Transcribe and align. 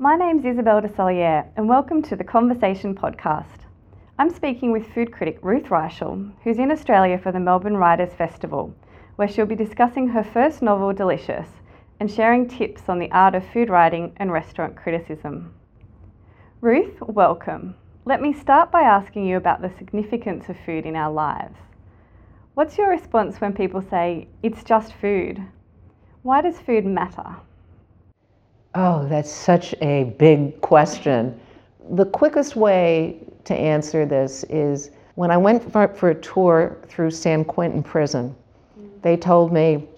My 0.00 0.14
name's 0.14 0.44
Isabelle 0.44 0.80
de 0.80 0.88
Solier, 0.88 1.44
and 1.56 1.68
welcome 1.68 2.02
to 2.02 2.14
the 2.14 2.22
Conversation 2.22 2.94
Podcast. 2.94 3.66
I'm 4.16 4.30
speaking 4.30 4.70
with 4.70 4.86
food 4.94 5.10
critic 5.10 5.40
Ruth 5.42 5.70
Reichl, 5.70 6.30
who's 6.44 6.60
in 6.60 6.70
Australia 6.70 7.18
for 7.18 7.32
the 7.32 7.40
Melbourne 7.40 7.76
Writers 7.76 8.14
Festival, 8.14 8.72
where 9.16 9.26
she'll 9.26 9.44
be 9.44 9.56
discussing 9.56 10.06
her 10.06 10.22
first 10.22 10.62
novel, 10.62 10.92
Delicious, 10.92 11.48
and 11.98 12.08
sharing 12.08 12.46
tips 12.46 12.88
on 12.88 13.00
the 13.00 13.10
art 13.10 13.34
of 13.34 13.44
food 13.44 13.68
writing 13.68 14.12
and 14.18 14.30
restaurant 14.30 14.76
criticism. 14.76 15.52
Ruth, 16.60 17.00
welcome. 17.00 17.74
Let 18.04 18.22
me 18.22 18.32
start 18.32 18.70
by 18.70 18.82
asking 18.82 19.26
you 19.26 19.36
about 19.36 19.62
the 19.62 19.72
significance 19.78 20.48
of 20.48 20.56
food 20.64 20.86
in 20.86 20.94
our 20.94 21.12
lives. 21.12 21.58
What's 22.54 22.78
your 22.78 22.88
response 22.88 23.40
when 23.40 23.52
people 23.52 23.82
say, 23.82 24.28
it's 24.44 24.62
just 24.62 24.92
food? 24.92 25.44
Why 26.22 26.40
does 26.40 26.60
food 26.60 26.86
matter? 26.86 27.38
Oh, 28.80 29.08
that's 29.08 29.28
such 29.28 29.74
a 29.82 30.04
big 30.20 30.60
question. 30.60 31.40
The 31.90 32.04
quickest 32.04 32.54
way 32.54 33.18
to 33.42 33.52
answer 33.52 34.06
this 34.06 34.44
is 34.44 34.92
when 35.16 35.32
I 35.32 35.36
went 35.36 35.72
for, 35.72 35.88
for 35.88 36.10
a 36.10 36.14
tour 36.14 36.76
through 36.86 37.10
San 37.10 37.44
Quentin 37.44 37.82
prison, 37.82 38.36
they 39.02 39.16
told 39.16 39.52
me 39.52 39.88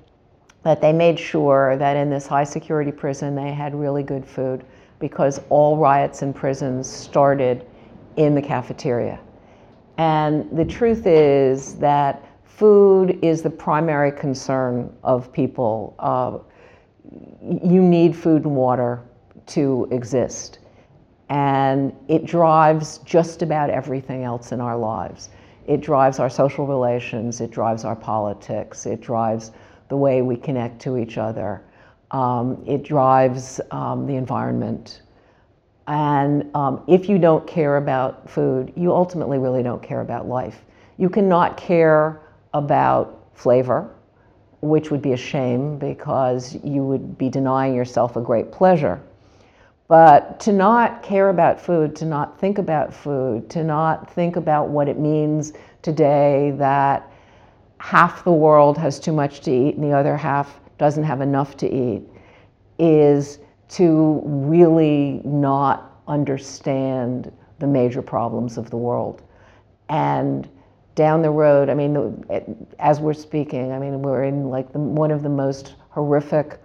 that 0.62 0.80
they 0.80 0.94
made 0.94 1.18
sure 1.18 1.76
that 1.76 1.94
in 1.94 2.08
this 2.08 2.26
high 2.26 2.44
security 2.44 2.90
prison 2.90 3.34
they 3.34 3.52
had 3.52 3.74
really 3.74 4.02
good 4.02 4.24
food 4.24 4.64
because 4.98 5.42
all 5.50 5.76
riots 5.76 6.22
in 6.22 6.32
prisons 6.32 6.88
started 6.88 7.66
in 8.16 8.34
the 8.34 8.40
cafeteria. 8.40 9.20
And 9.98 10.48
the 10.56 10.64
truth 10.64 11.06
is 11.06 11.74
that 11.80 12.24
food 12.46 13.18
is 13.20 13.42
the 13.42 13.50
primary 13.50 14.10
concern 14.10 14.90
of 15.04 15.30
people. 15.34 15.94
Uh, 15.98 16.38
you 17.62 17.82
need 17.82 18.14
food 18.14 18.44
and 18.44 18.54
water 18.54 19.02
to 19.46 19.88
exist. 19.90 20.58
And 21.28 21.92
it 22.08 22.24
drives 22.24 22.98
just 22.98 23.42
about 23.42 23.70
everything 23.70 24.24
else 24.24 24.52
in 24.52 24.60
our 24.60 24.76
lives. 24.76 25.30
It 25.66 25.80
drives 25.80 26.18
our 26.18 26.30
social 26.30 26.66
relations, 26.66 27.40
it 27.40 27.50
drives 27.50 27.84
our 27.84 27.94
politics, 27.94 28.86
it 28.86 29.00
drives 29.00 29.52
the 29.88 29.96
way 29.96 30.22
we 30.22 30.36
connect 30.36 30.80
to 30.82 30.96
each 30.96 31.18
other, 31.18 31.62
um, 32.10 32.62
it 32.66 32.82
drives 32.82 33.60
um, 33.70 34.06
the 34.06 34.16
environment. 34.16 35.02
And 35.86 36.50
um, 36.54 36.82
if 36.88 37.08
you 37.08 37.18
don't 37.18 37.46
care 37.46 37.76
about 37.76 38.28
food, 38.28 38.72
you 38.76 38.92
ultimately 38.92 39.38
really 39.38 39.62
don't 39.62 39.82
care 39.82 40.00
about 40.00 40.28
life. 40.28 40.64
You 40.98 41.08
cannot 41.08 41.56
care 41.56 42.20
about 42.54 43.28
flavor, 43.34 43.94
which 44.60 44.90
would 44.90 45.02
be 45.02 45.12
a 45.12 45.16
shame 45.16 45.78
because 45.78 46.56
you 46.62 46.84
would 46.84 47.16
be 47.16 47.28
denying 47.28 47.74
yourself 47.74 48.16
a 48.16 48.20
great 48.20 48.52
pleasure. 48.52 49.00
But 49.88 50.38
to 50.40 50.52
not 50.52 51.02
care 51.02 51.30
about 51.30 51.60
food, 51.60 51.96
to 51.96 52.04
not 52.04 52.38
think 52.38 52.58
about 52.58 52.94
food, 52.94 53.50
to 53.50 53.64
not 53.64 54.08
think 54.10 54.36
about 54.36 54.68
what 54.68 54.88
it 54.88 54.98
means 54.98 55.52
today 55.82 56.52
that 56.58 57.10
half 57.78 58.22
the 58.22 58.32
world 58.32 58.78
has 58.78 59.00
too 59.00 59.12
much 59.12 59.40
to 59.40 59.50
eat 59.50 59.74
and 59.74 59.82
the 59.82 59.92
other 59.92 60.16
half 60.16 60.60
doesn't 60.78 61.04
have 61.04 61.20
enough 61.20 61.56
to 61.56 61.68
eat, 61.68 62.02
is 62.78 63.40
to 63.68 64.20
really 64.24 65.20
not 65.24 66.00
understand 66.06 67.32
the 67.58 67.66
major 67.66 68.02
problems 68.02 68.58
of 68.58 68.70
the 68.70 68.76
world. 68.76 69.22
And 69.88 70.48
down 71.00 71.22
the 71.22 71.30
road, 71.30 71.70
I 71.70 71.74
mean, 71.74 72.22
as 72.78 73.00
we're 73.00 73.14
speaking, 73.14 73.72
I 73.72 73.78
mean, 73.78 74.02
we're 74.02 74.24
in 74.24 74.50
like 74.50 74.70
the, 74.70 74.78
one 74.78 75.10
of 75.10 75.22
the 75.22 75.30
most 75.30 75.76
horrific 75.88 76.60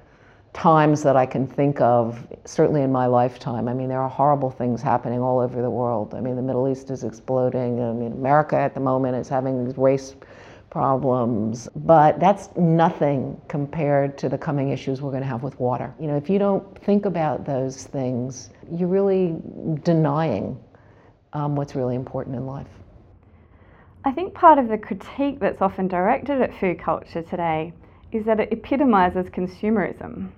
times 0.52 1.02
that 1.04 1.16
I 1.16 1.26
can 1.26 1.48
think 1.48 1.80
of, 1.80 2.28
certainly 2.44 2.82
in 2.82 2.92
my 2.92 3.06
lifetime. 3.06 3.70
I 3.70 3.74
mean, 3.74 3.88
there 3.88 4.02
are 4.02 4.10
horrible 4.10 4.50
things 4.50 4.82
happening 4.82 5.22
all 5.22 5.40
over 5.40 5.62
the 5.62 5.70
world. 5.70 6.14
I 6.14 6.20
mean, 6.20 6.36
the 6.36 6.42
Middle 6.42 6.68
East 6.68 6.92
is 6.92 7.06
exploding. 7.06 7.82
I 7.82 7.94
mean, 7.94 8.12
America 8.12 8.58
at 8.58 8.74
the 8.74 8.82
moment 8.82 9.16
is 9.16 9.30
having 9.30 9.64
these 9.64 9.78
race 9.78 10.18
problems, 10.70 11.70
but 11.74 12.20
that's 12.20 12.54
nothing 12.58 13.40
compared 13.48 14.18
to 14.18 14.28
the 14.28 14.38
coming 14.38 14.72
issues 14.72 15.02
we're 15.02 15.12
going 15.12 15.24
to 15.24 15.30
have 15.30 15.44
with 15.44 15.58
water. 15.62 15.94
You 15.98 16.08
know, 16.08 16.18
if 16.18 16.30
you 16.30 16.40
don't 16.40 16.78
think 16.84 17.06
about 17.06 17.46
those 17.46 17.86
things, 17.86 18.50
you're 18.70 18.90
really 18.90 19.38
denying 19.84 20.62
um, 21.32 21.56
what's 21.56 21.74
really 21.74 21.96
important 21.96 22.36
in 22.36 22.46
life. 22.46 22.68
I 24.08 24.12
think 24.12 24.36
part 24.36 24.60
of 24.60 24.68
the 24.68 24.78
critique 24.78 25.40
that's 25.40 25.64
often 25.64 25.88
directed 25.88 26.40
at 26.40 26.54
food 26.60 26.78
culture 26.78 27.24
today 27.24 27.74
is 28.12 28.24
that 28.26 28.40
it 28.40 28.52
epitomizes 28.52 29.32
consumerism. 29.32 30.30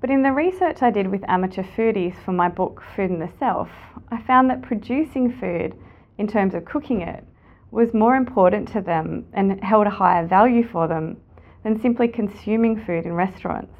But 0.00 0.10
in 0.10 0.22
the 0.22 0.30
research 0.30 0.82
I 0.82 0.92
did 0.92 1.08
with 1.08 1.28
amateur 1.28 1.64
foodies 1.64 2.14
for 2.24 2.30
my 2.30 2.48
book 2.48 2.84
Food 2.94 3.10
and 3.10 3.20
the 3.20 3.28
Self, 3.40 3.68
I 4.12 4.22
found 4.22 4.48
that 4.50 4.62
producing 4.62 5.36
food, 5.36 5.74
in 6.16 6.28
terms 6.28 6.54
of 6.54 6.64
cooking 6.64 7.00
it, 7.00 7.24
was 7.72 7.92
more 7.92 8.14
important 8.14 8.68
to 8.68 8.80
them 8.80 9.26
and 9.32 9.64
held 9.64 9.88
a 9.88 9.98
higher 9.98 10.24
value 10.24 10.64
for 10.64 10.86
them 10.86 11.16
than 11.64 11.80
simply 11.80 12.06
consuming 12.06 12.80
food 12.80 13.04
in 13.04 13.14
restaurants. 13.14 13.74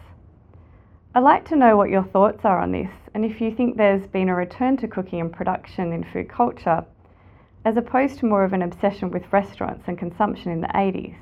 I'd 1.14 1.20
like 1.20 1.44
to 1.50 1.56
know 1.56 1.76
what 1.76 1.90
your 1.90 2.02
thoughts 2.02 2.44
are 2.44 2.58
on 2.58 2.72
this 2.72 2.90
and 3.14 3.24
if 3.24 3.40
you 3.40 3.54
think 3.54 3.76
there's 3.76 4.08
been 4.08 4.28
a 4.28 4.34
return 4.34 4.76
to 4.78 4.88
cooking 4.88 5.20
and 5.20 5.32
production 5.32 5.92
in 5.92 6.02
food 6.02 6.28
culture 6.28 6.84
as 7.66 7.76
opposed 7.76 8.20
to 8.20 8.26
more 8.26 8.44
of 8.44 8.52
an 8.52 8.62
obsession 8.62 9.10
with 9.10 9.24
restaurants 9.32 9.82
and 9.88 9.98
consumption 9.98 10.52
in 10.52 10.60
the 10.60 10.68
80s. 10.68 11.16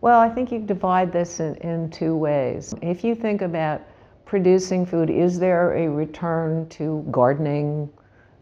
Well, 0.00 0.18
I 0.18 0.28
think 0.28 0.50
you 0.50 0.58
divide 0.58 1.12
this 1.12 1.38
in, 1.38 1.54
in 1.58 1.90
two 1.90 2.16
ways. 2.16 2.74
If 2.82 3.04
you 3.04 3.14
think 3.14 3.40
about 3.40 3.80
producing 4.24 4.84
food, 4.84 5.10
is 5.10 5.38
there 5.38 5.74
a 5.74 5.88
return 5.88 6.68
to 6.70 7.06
gardening? 7.12 7.88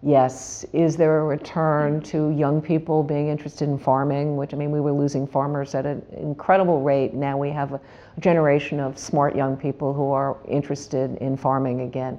Yes. 0.03 0.65
Is 0.73 0.97
there 0.97 1.19
a 1.19 1.25
return 1.25 2.01
to 2.05 2.31
young 2.31 2.63
people 2.63 3.03
being 3.03 3.29
interested 3.29 3.69
in 3.69 3.79
farming? 3.79 4.39
Which, 4.39 4.55
I 4.55 4.57
mean, 4.57 4.71
we 4.71 4.81
were 4.81 4.93
losing 4.93 5.27
farmers 5.27 5.75
at 5.75 5.85
an 5.85 6.03
incredible 6.17 6.81
rate. 6.81 7.13
Now 7.13 7.37
we 7.37 7.51
have 7.51 7.75
a 7.75 7.81
generation 8.21 8.81
of 8.81 8.99
smart 8.99 9.37
young 9.37 9.55
people 9.55 9.93
who 9.93 10.11
are 10.13 10.39
interested 10.49 11.19
in 11.19 11.37
farming 11.37 11.83
again. 11.83 12.19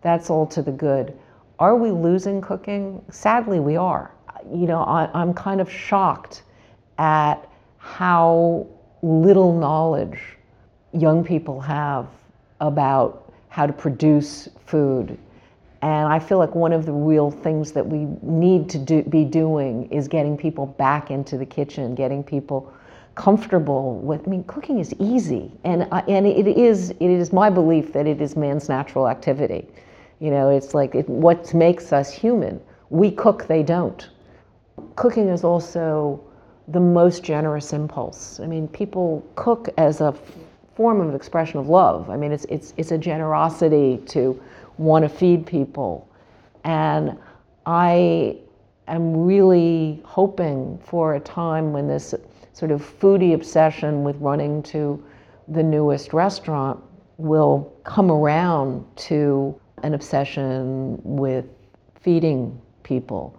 That's 0.00 0.30
all 0.30 0.46
to 0.46 0.62
the 0.62 0.72
good. 0.72 1.14
Are 1.58 1.76
we 1.76 1.90
losing 1.90 2.40
cooking? 2.40 3.04
Sadly, 3.10 3.60
we 3.60 3.76
are. 3.76 4.15
You 4.52 4.66
know, 4.66 4.80
I, 4.82 5.10
I'm 5.14 5.34
kind 5.34 5.60
of 5.60 5.70
shocked 5.70 6.42
at 6.98 7.36
how 7.78 8.66
little 9.02 9.58
knowledge 9.58 10.18
young 10.92 11.24
people 11.24 11.60
have 11.60 12.06
about 12.60 13.32
how 13.48 13.66
to 13.66 13.72
produce 13.72 14.48
food. 14.66 15.18
And 15.82 16.08
I 16.12 16.18
feel 16.18 16.38
like 16.38 16.54
one 16.54 16.72
of 16.72 16.86
the 16.86 16.92
real 16.92 17.30
things 17.30 17.72
that 17.72 17.86
we 17.86 18.06
need 18.22 18.68
to 18.70 18.78
do, 18.78 19.02
be 19.02 19.24
doing 19.24 19.90
is 19.90 20.08
getting 20.08 20.36
people 20.36 20.66
back 20.66 21.10
into 21.10 21.36
the 21.36 21.46
kitchen, 21.46 21.94
getting 21.94 22.24
people 22.24 22.72
comfortable 23.14 23.98
with. 23.98 24.26
I 24.26 24.30
mean, 24.30 24.44
cooking 24.44 24.78
is 24.78 24.94
easy, 24.98 25.50
and 25.64 25.86
and 26.08 26.26
it 26.26 26.46
is 26.46 26.90
it 26.90 27.00
is 27.00 27.32
my 27.32 27.50
belief 27.50 27.92
that 27.92 28.06
it 28.06 28.20
is 28.20 28.36
man's 28.36 28.68
natural 28.68 29.08
activity. 29.08 29.66
You 30.20 30.30
know, 30.30 30.50
it's 30.50 30.74
like 30.74 30.94
it, 30.94 31.08
what 31.08 31.52
makes 31.52 31.92
us 31.92 32.12
human. 32.12 32.60
We 32.90 33.10
cook, 33.10 33.46
they 33.46 33.62
don't. 33.62 34.08
Cooking 34.96 35.28
is 35.28 35.44
also 35.44 36.20
the 36.68 36.80
most 36.80 37.22
generous 37.22 37.72
impulse. 37.72 38.40
I 38.40 38.46
mean, 38.46 38.68
people 38.68 39.26
cook 39.34 39.68
as 39.78 40.00
a 40.00 40.14
form 40.74 41.00
of 41.00 41.14
expression 41.14 41.58
of 41.58 41.68
love. 41.68 42.10
I 42.10 42.16
mean, 42.16 42.32
it's, 42.32 42.44
it's, 42.46 42.74
it's 42.76 42.90
a 42.90 42.98
generosity 42.98 43.98
to 44.06 44.40
want 44.78 45.04
to 45.04 45.08
feed 45.08 45.46
people. 45.46 46.08
And 46.64 47.16
I 47.64 48.38
am 48.88 49.24
really 49.24 50.02
hoping 50.04 50.78
for 50.84 51.14
a 51.14 51.20
time 51.20 51.72
when 51.72 51.88
this 51.88 52.14
sort 52.52 52.70
of 52.70 52.82
foodie 52.82 53.34
obsession 53.34 54.02
with 54.02 54.16
running 54.16 54.62
to 54.64 55.02
the 55.48 55.62
newest 55.62 56.12
restaurant 56.12 56.82
will 57.18 57.72
come 57.84 58.10
around 58.10 58.84
to 58.96 59.58
an 59.82 59.94
obsession 59.94 60.98
with 61.02 61.46
feeding 62.00 62.60
people. 62.82 63.38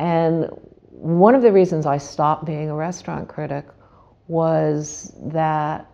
And 0.00 0.48
one 0.88 1.34
of 1.34 1.42
the 1.42 1.52
reasons 1.52 1.84
I 1.84 1.98
stopped 1.98 2.46
being 2.46 2.70
a 2.70 2.74
restaurant 2.74 3.28
critic 3.28 3.66
was 4.28 5.12
that 5.24 5.86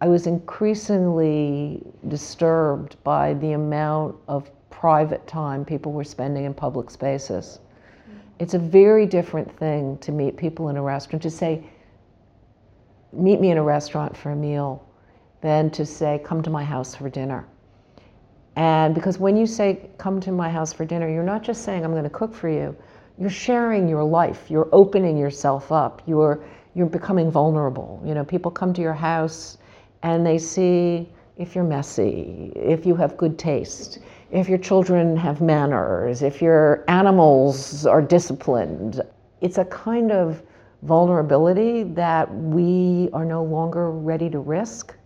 I 0.00 0.08
was 0.08 0.26
increasingly 0.26 1.86
disturbed 2.08 2.96
by 3.04 3.34
the 3.34 3.52
amount 3.52 4.16
of 4.26 4.50
private 4.70 5.24
time 5.28 5.64
people 5.64 5.92
were 5.92 6.02
spending 6.02 6.46
in 6.46 6.52
public 6.52 6.90
spaces. 6.90 7.60
Mm-hmm. 8.10 8.18
It's 8.40 8.54
a 8.54 8.58
very 8.58 9.06
different 9.06 9.56
thing 9.56 9.98
to 9.98 10.10
meet 10.10 10.36
people 10.36 10.68
in 10.70 10.76
a 10.76 10.82
restaurant, 10.82 11.22
to 11.22 11.30
say, 11.30 11.62
meet 13.12 13.40
me 13.40 13.52
in 13.52 13.56
a 13.58 13.62
restaurant 13.62 14.16
for 14.16 14.32
a 14.32 14.36
meal, 14.36 14.84
than 15.42 15.70
to 15.70 15.86
say, 15.86 16.20
come 16.24 16.42
to 16.42 16.50
my 16.50 16.64
house 16.64 16.96
for 16.96 17.08
dinner. 17.08 17.46
And 18.56 18.96
because 18.96 19.20
when 19.20 19.36
you 19.36 19.46
say, 19.46 19.90
come 19.98 20.18
to 20.22 20.32
my 20.32 20.50
house 20.50 20.72
for 20.72 20.84
dinner, 20.84 21.08
you're 21.08 21.22
not 21.22 21.44
just 21.44 21.62
saying, 21.62 21.84
I'm 21.84 21.92
going 21.92 22.02
to 22.02 22.10
cook 22.10 22.34
for 22.34 22.48
you, 22.48 22.76
you're 23.22 23.30
sharing 23.30 23.88
your 23.88 24.02
life, 24.02 24.50
you're 24.50 24.68
opening 24.72 25.16
yourself 25.16 25.70
up, 25.70 26.02
you're, 26.06 26.42
you're 26.74 26.86
becoming 26.86 27.30
vulnerable. 27.30 28.02
You 28.04 28.14
know, 28.14 28.24
people 28.24 28.50
come 28.50 28.74
to 28.74 28.82
your 28.82 28.94
house 28.94 29.58
and 30.02 30.26
they 30.26 30.38
see 30.38 31.08
if 31.36 31.54
you're 31.54 31.62
messy, 31.62 32.52
if 32.56 32.84
you 32.84 32.96
have 32.96 33.16
good 33.16 33.38
taste, 33.38 34.00
if 34.32 34.48
your 34.48 34.58
children 34.58 35.16
have 35.16 35.40
manners, 35.40 36.22
if 36.22 36.42
your 36.42 36.84
animals 36.88 37.86
are 37.86 38.02
disciplined. 38.02 39.00
It's 39.40 39.58
a 39.58 39.66
kind 39.66 40.10
of 40.10 40.42
vulnerability 40.82 41.84
that 41.94 42.28
we 42.34 43.08
are 43.12 43.24
no 43.24 43.44
longer 43.44 43.92
ready 43.92 44.30
to 44.30 44.40
risk. 44.40 44.96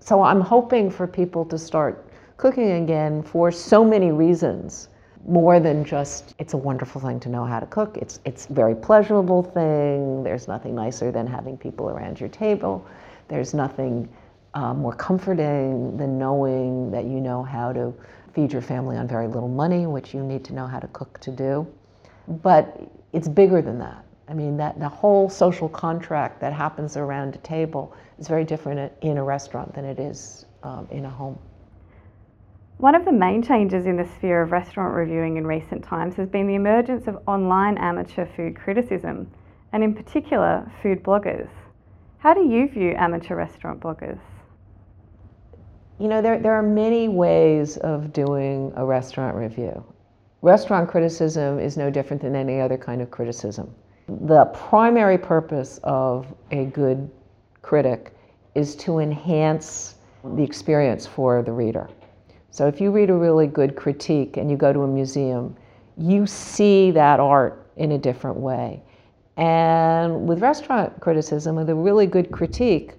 So 0.00 0.20
I'm 0.20 0.40
hoping 0.40 0.90
for 0.90 1.06
people 1.06 1.44
to 1.44 1.56
start 1.56 2.10
cooking 2.38 2.72
again 2.82 3.22
for 3.22 3.52
so 3.52 3.84
many 3.84 4.10
reasons 4.10 4.88
more 5.28 5.58
than 5.58 5.84
just 5.84 6.34
it's 6.38 6.54
a 6.54 6.56
wonderful 6.56 7.00
thing 7.00 7.18
to 7.20 7.28
know 7.28 7.44
how 7.44 7.60
to 7.60 7.66
cook. 7.66 7.96
It's 7.96 8.20
it's 8.24 8.46
a 8.46 8.52
very 8.52 8.74
pleasurable 8.74 9.42
thing. 9.42 10.22
There's 10.22 10.46
nothing 10.48 10.74
nicer 10.74 11.10
than 11.10 11.26
having 11.26 11.56
people 11.56 11.90
around 11.90 12.20
your 12.20 12.28
table. 12.28 12.86
There's 13.28 13.52
nothing 13.54 14.08
uh, 14.54 14.72
more 14.72 14.94
comforting 14.94 15.96
than 15.96 16.18
knowing 16.18 16.90
that 16.92 17.04
you 17.04 17.20
know 17.20 17.42
how 17.42 17.72
to 17.72 17.92
feed 18.34 18.52
your 18.52 18.62
family 18.62 18.96
on 18.96 19.08
very 19.08 19.26
little 19.26 19.48
money 19.48 19.86
which 19.86 20.14
you 20.14 20.22
need 20.22 20.44
to 20.44 20.54
know 20.54 20.66
how 20.66 20.78
to 20.78 20.86
cook 20.88 21.18
to 21.20 21.30
do. 21.30 21.66
But 22.28 22.80
it's 23.12 23.28
bigger 23.28 23.60
than 23.62 23.78
that. 23.78 24.04
I 24.28 24.34
mean 24.34 24.56
that 24.56 24.78
the 24.78 24.88
whole 24.88 25.28
social 25.28 25.68
contract 25.68 26.40
that 26.40 26.52
happens 26.52 26.96
around 26.96 27.34
a 27.34 27.38
table 27.38 27.94
is 28.18 28.28
very 28.28 28.44
different 28.44 28.92
in 29.00 29.18
a 29.18 29.24
restaurant 29.24 29.74
than 29.74 29.84
it 29.84 29.98
is 29.98 30.46
um, 30.62 30.86
in 30.90 31.04
a 31.04 31.10
home 31.10 31.38
one 32.78 32.94
of 32.94 33.06
the 33.06 33.12
main 33.12 33.42
changes 33.42 33.86
in 33.86 33.96
the 33.96 34.04
sphere 34.04 34.42
of 34.42 34.52
restaurant 34.52 34.94
reviewing 34.94 35.38
in 35.38 35.46
recent 35.46 35.82
times 35.82 36.14
has 36.16 36.28
been 36.28 36.46
the 36.46 36.54
emergence 36.54 37.06
of 37.06 37.18
online 37.26 37.78
amateur 37.78 38.26
food 38.26 38.54
criticism, 38.54 39.30
and 39.72 39.82
in 39.82 39.94
particular, 39.94 40.70
food 40.82 41.02
bloggers. 41.02 41.48
How 42.18 42.34
do 42.34 42.44
you 42.46 42.68
view 42.68 42.92
amateur 42.96 43.34
restaurant 43.34 43.80
bloggers? 43.80 44.18
You 45.98 46.08
know, 46.08 46.20
there, 46.20 46.38
there 46.38 46.52
are 46.52 46.62
many 46.62 47.08
ways 47.08 47.78
of 47.78 48.12
doing 48.12 48.70
a 48.76 48.84
restaurant 48.84 49.34
review. 49.36 49.82
Restaurant 50.42 50.86
criticism 50.86 51.58
is 51.58 51.78
no 51.78 51.88
different 51.88 52.20
than 52.20 52.36
any 52.36 52.60
other 52.60 52.76
kind 52.76 53.00
of 53.00 53.10
criticism. 53.10 53.74
The 54.26 54.44
primary 54.46 55.16
purpose 55.16 55.80
of 55.82 56.26
a 56.50 56.66
good 56.66 57.10
critic 57.62 58.14
is 58.54 58.76
to 58.76 58.98
enhance 58.98 59.94
the 60.22 60.42
experience 60.42 61.06
for 61.06 61.42
the 61.42 61.52
reader. 61.52 61.88
So 62.56 62.66
if 62.66 62.80
you 62.80 62.90
read 62.90 63.10
a 63.10 63.14
really 63.14 63.46
good 63.46 63.76
critique 63.76 64.38
and 64.38 64.50
you 64.50 64.56
go 64.56 64.72
to 64.72 64.80
a 64.80 64.86
museum, 64.86 65.54
you 65.98 66.26
see 66.26 66.90
that 66.92 67.20
art 67.20 67.66
in 67.76 67.92
a 67.92 67.98
different 67.98 68.38
way. 68.38 68.82
And 69.36 70.26
with 70.26 70.40
restaurant 70.40 70.98
criticism, 70.98 71.56
with 71.56 71.68
a 71.68 71.74
really 71.74 72.06
good 72.06 72.32
critique, 72.32 72.94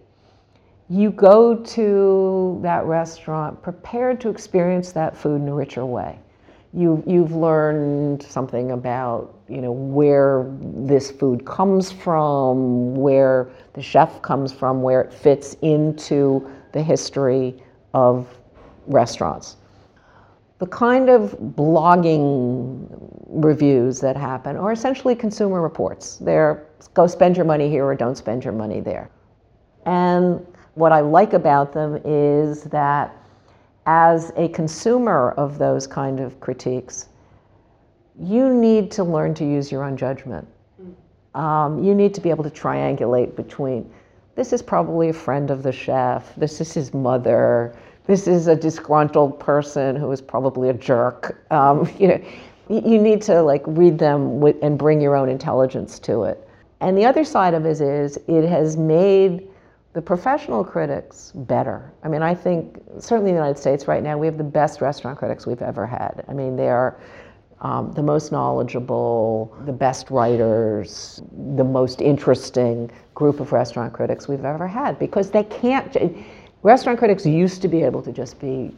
you 0.89 1.09
go 1.09 1.55
to 1.55 2.59
that 2.61 2.85
restaurant 2.85 3.59
prepared 3.63 4.21
to 4.21 4.29
experience 4.29 4.91
that 4.91 5.17
food 5.17 5.41
in 5.41 5.47
a 5.47 5.55
richer 5.55 5.87
way. 5.87 6.19
You, 6.71 7.03
you've 7.07 7.33
learned 7.33 8.21
something 8.21 8.73
about 8.73 9.33
you 9.49 9.61
know 9.61 9.71
where 9.71 10.45
this 10.61 11.09
food 11.09 11.45
comes 11.45 11.91
from, 11.91 12.93
where 12.95 13.49
the 13.73 13.81
chef 13.81 14.21
comes 14.21 14.53
from, 14.53 14.83
where 14.83 15.01
it 15.01 15.11
fits 15.11 15.55
into 15.63 16.47
the 16.73 16.83
history 16.83 17.63
of 17.95 18.27
restaurants. 18.87 19.57
The 20.59 20.67
kind 20.67 21.09
of 21.09 21.37
blogging 21.55 22.87
reviews 23.27 23.99
that 23.99 24.17
happen 24.17 24.55
are 24.55 24.71
essentially 24.71 25.15
consumer 25.15 25.61
reports. 25.61 26.17
They're 26.17 26.65
go 26.93 27.07
spend 27.07 27.35
your 27.35 27.45
money 27.45 27.69
here 27.69 27.85
or 27.85 27.95
don't 27.95 28.17
spend 28.17 28.43
your 28.43 28.53
money 28.53 28.79
there. 28.79 29.09
And 29.85 30.45
what 30.73 30.91
I 30.91 31.01
like 31.01 31.33
about 31.33 31.73
them 31.73 31.99
is 32.05 32.63
that 32.65 33.15
as 33.85 34.31
a 34.35 34.49
consumer 34.49 35.31
of 35.37 35.57
those 35.57 35.87
kind 35.87 36.19
of 36.19 36.39
critiques, 36.39 37.09
you 38.19 38.53
need 38.53 38.91
to 38.91 39.03
learn 39.03 39.33
to 39.35 39.45
use 39.45 39.71
your 39.71 39.83
own 39.83 39.95
judgment. 39.95 40.47
Um, 41.35 41.83
you 41.83 41.93
need 41.93 42.13
to 42.15 42.21
be 42.21 42.29
able 42.31 42.43
to 42.43 42.49
triangulate 42.49 43.35
between 43.35 43.91
this 44.37 44.53
is 44.53 44.61
probably 44.61 45.09
a 45.09 45.13
friend 45.13 45.49
of 45.49 45.63
the 45.63 45.71
chef, 45.71 46.33
this 46.35 46.61
is 46.61 46.71
his 46.71 46.93
mother, 46.93 47.75
this 48.07 48.25
is 48.25 48.47
a 48.47 48.55
disgruntled 48.55 49.39
person 49.39 49.95
who 49.95 50.11
is 50.11 50.21
probably 50.21 50.69
a 50.69 50.73
jerk. 50.73 51.45
Um, 51.51 51.89
you 51.99 52.07
know, 52.07 52.21
you 52.69 52.99
need 52.99 53.21
to 53.23 53.41
like 53.41 53.63
read 53.65 53.99
them 53.99 54.39
with, 54.39 54.55
and 54.61 54.77
bring 54.77 54.99
your 54.99 55.15
own 55.15 55.29
intelligence 55.29 55.99
to 55.99 56.23
it. 56.23 56.47
And 56.79 56.97
the 56.97 57.05
other 57.05 57.23
side 57.23 57.53
of 57.53 57.65
it 57.65 57.81
is 57.81 58.17
it 58.27 58.47
has 58.47 58.77
made 58.77 59.47
the 59.93 60.01
professional 60.01 60.63
critics 60.63 61.31
better. 61.33 61.91
I 62.03 62.07
mean, 62.07 62.21
I 62.21 62.35
think 62.35 62.79
certainly 62.99 63.31
in 63.31 63.35
the 63.35 63.41
United 63.41 63.59
States 63.59 63.87
right 63.87 64.03
now 64.03 64.17
we 64.17 64.27
have 64.27 64.37
the 64.37 64.43
best 64.43 64.79
restaurant 64.79 65.17
critics 65.17 65.47
we've 65.47 65.61
ever 65.61 65.87
had. 65.87 66.23
I 66.27 66.33
mean, 66.33 66.55
they 66.55 66.69
are 66.69 66.99
um, 67.61 67.91
the 67.93 68.03
most 68.03 68.31
knowledgeable, 68.31 69.55
the 69.65 69.73
best 69.73 70.11
writers, 70.11 71.21
the 71.55 71.63
most 71.63 72.01
interesting 72.01 72.91
group 73.15 73.39
of 73.39 73.51
restaurant 73.51 73.93
critics 73.93 74.27
we've 74.27 74.45
ever 74.45 74.67
had 74.67 74.99
because 74.99 75.31
they 75.31 75.43
can't 75.43 75.97
Restaurant 76.63 76.97
critics 76.97 77.25
used 77.25 77.61
to 77.61 77.67
be 77.67 77.83
able 77.83 78.01
to 78.01 78.11
just 78.11 78.39
be 78.39 78.75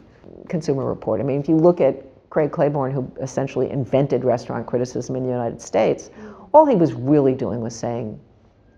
consumer 0.48 0.84
report. 0.84 1.20
I 1.20 1.24
mean, 1.24 1.40
if 1.40 1.48
you 1.48 1.56
look 1.56 1.80
at 1.80 2.04
Craig 2.30 2.52
Claiborne, 2.52 2.92
who 2.92 3.10
essentially 3.20 3.70
invented 3.70 4.24
restaurant 4.24 4.66
criticism 4.66 5.16
in 5.16 5.24
the 5.24 5.30
United 5.30 5.60
States, 5.60 6.10
all 6.52 6.66
he 6.66 6.76
was 6.76 6.92
really 6.92 7.34
doing 7.34 7.60
was 7.60 7.74
saying, 7.74 8.20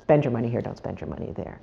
spend 0.01 0.25
your 0.25 0.33
money 0.33 0.49
here, 0.49 0.61
don't 0.61 0.77
spend 0.77 1.01
your 1.01 1.11
money 1.11 1.33
there. 1.35 1.61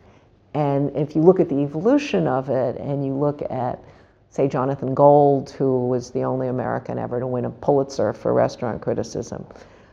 And 0.53 0.95
if 0.95 1.15
you 1.15 1.21
look 1.21 1.39
at 1.39 1.49
the 1.49 1.59
evolution 1.59 2.27
of 2.27 2.49
it 2.49 2.77
and 2.77 3.05
you 3.05 3.13
look 3.13 3.41
at, 3.49 3.83
say, 4.29 4.47
Jonathan 4.47 4.93
Gold, 4.93 5.51
who 5.51 5.87
was 5.87 6.11
the 6.11 6.23
only 6.23 6.47
American 6.47 6.99
ever 6.99 7.19
to 7.19 7.27
win 7.27 7.45
a 7.45 7.49
Pulitzer 7.49 8.13
for 8.13 8.33
restaurant 8.33 8.81
criticism, 8.81 9.45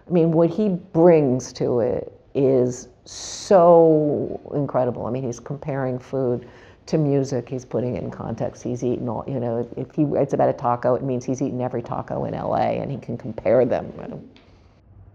I 0.09 0.11
mean, 0.11 0.33
what 0.33 0.51
he 0.51 0.69
brings 0.69 1.53
to 1.55 1.81
it 1.81 2.13
is 2.35 2.89
so 3.05 4.41
incredible. 4.55 5.07
I 5.07 5.11
mean, 5.11 5.23
he's 5.23 5.41
comparing 5.41 5.99
food 5.99 6.49
to 6.87 6.99
music, 6.99 7.49
he's 7.49 7.65
putting 7.65 7.97
it 7.97 8.03
in 8.03 8.11
context. 8.11 8.63
He's 8.63 8.85
eaten 8.85 9.09
all, 9.09 9.25
you 9.27 9.41
know, 9.41 9.69
if 9.77 9.95
he 9.95 10.05
writes 10.05 10.33
about 10.33 10.49
a 10.49 10.53
taco, 10.53 10.95
it 10.95 11.03
means 11.03 11.25
he's 11.25 11.43
eaten 11.43 11.61
every 11.61 11.83
taco 11.83 12.25
in 12.25 12.35
LA 12.35 12.81
and 12.81 12.91
he 12.91 12.97
can 12.99 13.19
compare 13.19 13.65
them. 13.65 13.93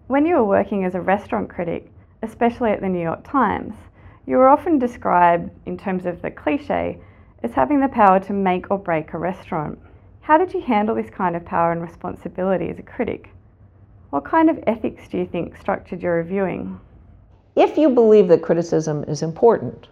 When 0.08 0.26
you 0.26 0.36
were 0.36 0.44
working 0.44 0.84
as 0.84 0.96
a 0.96 1.02
restaurant 1.02 1.50
critic, 1.50 1.90
especially 2.22 2.72
at 2.72 2.82
the 2.82 2.90
New 2.90 3.02
York 3.02 3.24
Times, 3.24 3.74
you 4.28 4.38
were 4.38 4.50
often 4.50 4.78
described, 4.78 5.50
in 5.66 5.78
terms 5.78 6.06
of 6.06 6.22
the 6.22 6.30
cliche, 6.30 7.00
as 7.44 7.54
having 7.54 7.80
the 7.80 7.88
power 7.88 8.20
to 8.20 8.34
make 8.34 8.70
or 8.70 8.78
break 8.78 9.14
a 9.14 9.18
restaurant. 9.18 9.80
How 10.22 10.38
did 10.38 10.54
you 10.54 10.62
handle 10.62 10.96
this 10.96 11.10
kind 11.10 11.36
of 11.36 11.44
power 11.44 11.72
and 11.72 11.82
responsibility 11.82 12.70
as 12.70 12.78
a 12.78 12.84
critic? 12.84 13.30
What 14.12 14.26
kind 14.26 14.50
of 14.50 14.64
ethics 14.68 15.08
do 15.10 15.18
you 15.18 15.26
think 15.26 15.58
structured 15.58 16.02
your 16.02 16.18
reviewing? 16.18 16.80
If 17.56 17.78
you 17.78 17.90
believe 17.90 18.28
that 18.28 18.42
criticism 18.42 19.04
is 19.06 19.24
important, 19.24 19.88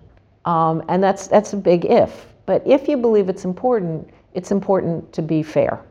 um, 0.46 0.84
and 0.88 1.04
that's, 1.04 1.28
that's 1.28 1.54
a 1.54 1.58
big 1.58 1.86
if. 1.86 2.28
But 2.46 2.66
if 2.66 2.88
you 2.88 2.98
believe 2.98 3.30
it's 3.30 3.46
important, 3.46 4.10
it's 4.34 4.52
important 4.52 5.12
to 5.14 5.22
be 5.22 5.44
fair. 5.44 5.84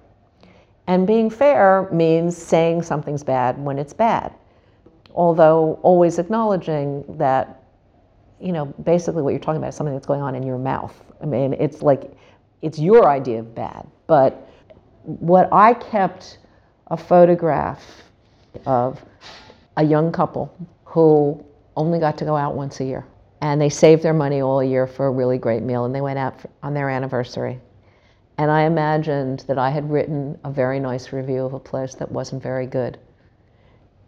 And 0.87 1.07
being 1.07 1.28
fair 1.28 1.88
means 1.93 2.37
saying 2.37 2.83
something's 2.83 3.23
bad 3.23 3.62
when 3.62 3.78
it's 3.78 3.93
bad. 3.93 4.33
Although 5.14 5.78
always 5.83 6.19
acknowledging 6.19 7.05
that, 7.19 7.62
you 8.40 8.52
know, 8.52 8.67
basically 8.67 9.23
what 9.23 9.31
you're 9.31 9.40
talking 9.40 9.59
about 9.59 9.69
is 9.69 9.75
something 9.75 9.95
that's 9.95 10.07
going 10.07 10.23
on 10.23 10.35
in 10.35 10.43
your 10.43 10.59
mouth. 10.59 10.95
I 11.23 11.26
mean, 11.26 11.55
it's 11.55 11.83
like, 11.83 12.11
it's 12.62 12.78
your 12.78 13.09
idea 13.09 13.40
of 13.40 13.55
bad. 13.55 13.87
But 14.07 14.49
what 15.05 15.49
I 15.52 15.75
kept 15.75 16.38
a 16.88 16.97
photograph 16.97 17.85
of 18.64 19.05
a 19.76 19.85
young 19.85 20.11
couple 20.11 20.52
who 20.85 21.45
only 21.76 21.99
got 21.99 22.17
to 22.19 22.25
go 22.25 22.37
out 22.37 22.55
once 22.55 22.81
a 22.81 22.85
year 22.85 23.07
and 23.40 23.61
they 23.61 23.68
saved 23.68 24.02
their 24.02 24.14
money 24.14 24.40
all 24.42 24.62
year 24.62 24.87
for 24.87 25.07
a 25.07 25.11
really 25.11 25.38
great 25.38 25.62
meal 25.62 25.85
and 25.85 25.95
they 25.95 26.00
went 26.00 26.18
out 26.18 26.35
on 26.62 26.75
their 26.75 26.90
anniversary. 26.90 27.61
And 28.38 28.50
i 28.50 28.62
imagined 28.62 29.40
that 29.49 29.59
i 29.59 29.71
had 29.71 29.90
written 29.90 30.38
a 30.45 30.50
very 30.50 30.78
nice 30.78 31.12
review 31.12 31.45
of 31.45 31.54
a 31.54 31.59
place 31.61 31.95
that 31.97 32.11
wasn't 32.11 32.42
very 32.42 32.66
good 32.66 32.99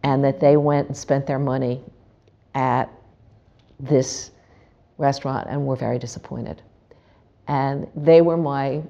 and 0.02 0.25
that 0.25 0.40
they 0.40 0.56
went 0.56 0.88
and 0.88 0.96
spent 0.96 1.26
their 1.26 1.38
money 1.38 1.82
at 2.54 2.88
this 3.78 4.30
restaurant 4.99 5.46
and 5.50 5.66
were 5.66 5.76
very 5.76 5.99
disappointed. 5.99 6.62
And 7.49 7.87
they 7.96 8.20
were 8.22 8.37
my 8.37 8.82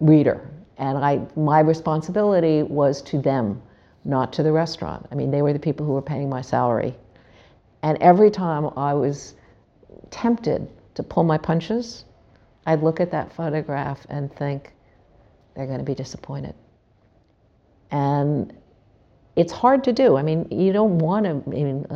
reader 0.00 0.50
and 0.78 0.96
I, 0.98 1.20
my 1.36 1.60
responsibility 1.60 2.62
was 2.62 3.02
to 3.02 3.20
them 3.20 3.60
not 4.04 4.32
to 4.32 4.42
the 4.42 4.50
restaurant. 4.50 5.06
I 5.12 5.14
mean 5.14 5.30
they 5.30 5.42
were 5.42 5.52
the 5.52 5.58
people 5.58 5.84
who 5.86 5.92
were 5.92 6.02
paying 6.02 6.28
my 6.28 6.40
salary. 6.40 6.94
And 7.82 7.98
every 8.00 8.30
time 8.30 8.70
I 8.76 8.94
was 8.94 9.34
tempted 10.10 10.68
to 10.94 11.02
pull 11.02 11.24
my 11.24 11.38
punches, 11.38 12.04
I'd 12.66 12.82
look 12.82 13.00
at 13.00 13.10
that 13.12 13.32
photograph 13.32 14.06
and 14.08 14.32
think, 14.34 14.72
they're 15.54 15.66
going 15.66 15.78
to 15.78 15.84
be 15.84 15.94
disappointed. 15.94 16.54
And 17.90 18.56
it's 19.36 19.52
hard 19.52 19.84
to 19.84 19.92
do. 19.92 20.16
I 20.16 20.22
mean, 20.22 20.46
you 20.50 20.72
don't 20.72 20.98
want 20.98 21.24
to, 21.24 21.30
I 21.30 21.62
mean, 21.62 21.86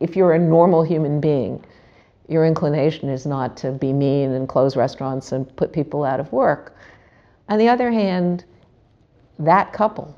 if 0.00 0.16
you're 0.16 0.32
a 0.32 0.38
normal 0.38 0.82
human 0.82 1.20
being, 1.20 1.64
your 2.28 2.46
inclination 2.46 3.08
is 3.08 3.26
not 3.26 3.56
to 3.58 3.72
be 3.72 3.92
mean 3.92 4.30
and 4.30 4.48
close 4.48 4.76
restaurants 4.76 5.32
and 5.32 5.54
put 5.56 5.72
people 5.72 6.04
out 6.04 6.20
of 6.20 6.32
work. 6.32 6.76
On 7.48 7.58
the 7.58 7.68
other 7.68 7.90
hand, 7.90 8.44
that 9.38 9.72
couple, 9.72 10.16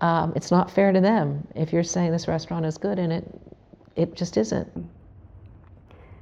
um, 0.00 0.32
it's 0.34 0.50
not 0.50 0.70
fair 0.70 0.92
to 0.92 1.00
them 1.00 1.46
if 1.54 1.72
you're 1.72 1.84
saying 1.84 2.12
this 2.12 2.28
restaurant 2.28 2.66
is 2.66 2.78
good 2.78 2.98
and 2.98 3.12
it, 3.12 3.40
it 3.94 4.14
just 4.14 4.36
isn't. 4.36 4.68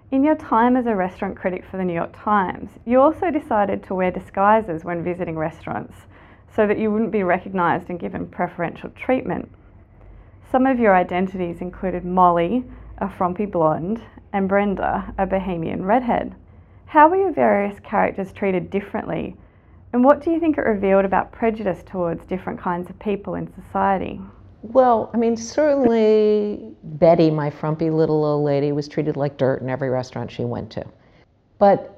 In 0.09 0.23
your 0.23 0.37
time 0.37 0.77
as 0.77 0.87
a 0.87 0.95
restaurant 0.95 1.37
critic 1.37 1.65
for 1.69 1.79
the 1.79 1.85
New 1.85 1.93
York 1.93 2.15
Times, 2.17 2.71
you 2.85 3.01
also 3.01 3.29
decided 3.33 3.83
to 3.83 3.95
wear 3.95 4.13
disguises 4.13 4.85
when 4.85 5.03
visiting 5.03 5.37
restaurants 5.37 6.07
so 6.55 6.65
that 6.65 6.79
you 6.79 6.93
wouldn't 6.93 7.11
be 7.11 7.25
recognised 7.25 7.91
and 7.91 7.99
given 7.99 8.29
preferential 8.29 8.91
treatment. 8.91 9.51
Some 10.49 10.65
of 10.65 10.79
your 10.79 10.95
identities 10.95 11.61
included 11.61 12.05
Molly, 12.05 12.65
a 12.99 13.11
frumpy 13.11 13.47
blonde, 13.47 14.01
and 14.33 14.49
Brenda, 14.49 15.13
a 15.19 15.27
bohemian 15.27 15.85
redhead. 15.85 16.37
How 16.87 17.09
were 17.09 17.17
your 17.17 17.33
various 17.33 17.81
characters 17.81 18.33
treated 18.33 18.71
differently, 18.71 19.35
and 19.93 20.05
what 20.05 20.23
do 20.23 20.31
you 20.31 20.39
think 20.39 20.57
it 20.57 20.61
revealed 20.61 21.05
about 21.05 21.33
prejudice 21.33 21.83
towards 21.83 22.25
different 22.27 22.61
kinds 22.61 22.89
of 22.89 22.99
people 23.01 23.35
in 23.35 23.53
society? 23.53 24.21
Well, 24.63 25.11
I 25.15 25.17
mean, 25.17 25.37
certainly 25.37 26.75
Betty, 26.83 27.31
my 27.31 27.51
frumpy 27.51 27.91
little 27.91 28.25
old 28.25 28.45
lady, 28.45 28.73
was 28.73 28.89
treated 28.89 29.17
like 29.17 29.37
dirt 29.37 29.63
in 29.63 29.69
every 29.69 29.91
restaurant 29.91 30.31
she 30.31 30.45
went 30.45 30.71
to. 30.73 30.85
But 31.59 31.97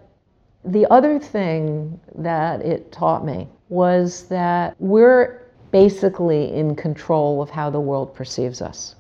the 0.65 0.87
other 0.93 1.19
thing 1.19 1.99
that 2.17 2.63
it 2.63 2.93
taught 2.93 3.25
me 3.25 3.49
was 3.69 4.25
that 4.25 4.75
we're 4.79 5.43
basically 5.71 6.53
in 6.55 6.75
control 6.75 7.43
of 7.43 7.51
how 7.51 7.71
the 7.71 7.81
world 7.81 8.15
perceives 8.15 8.61
us. 8.61 8.97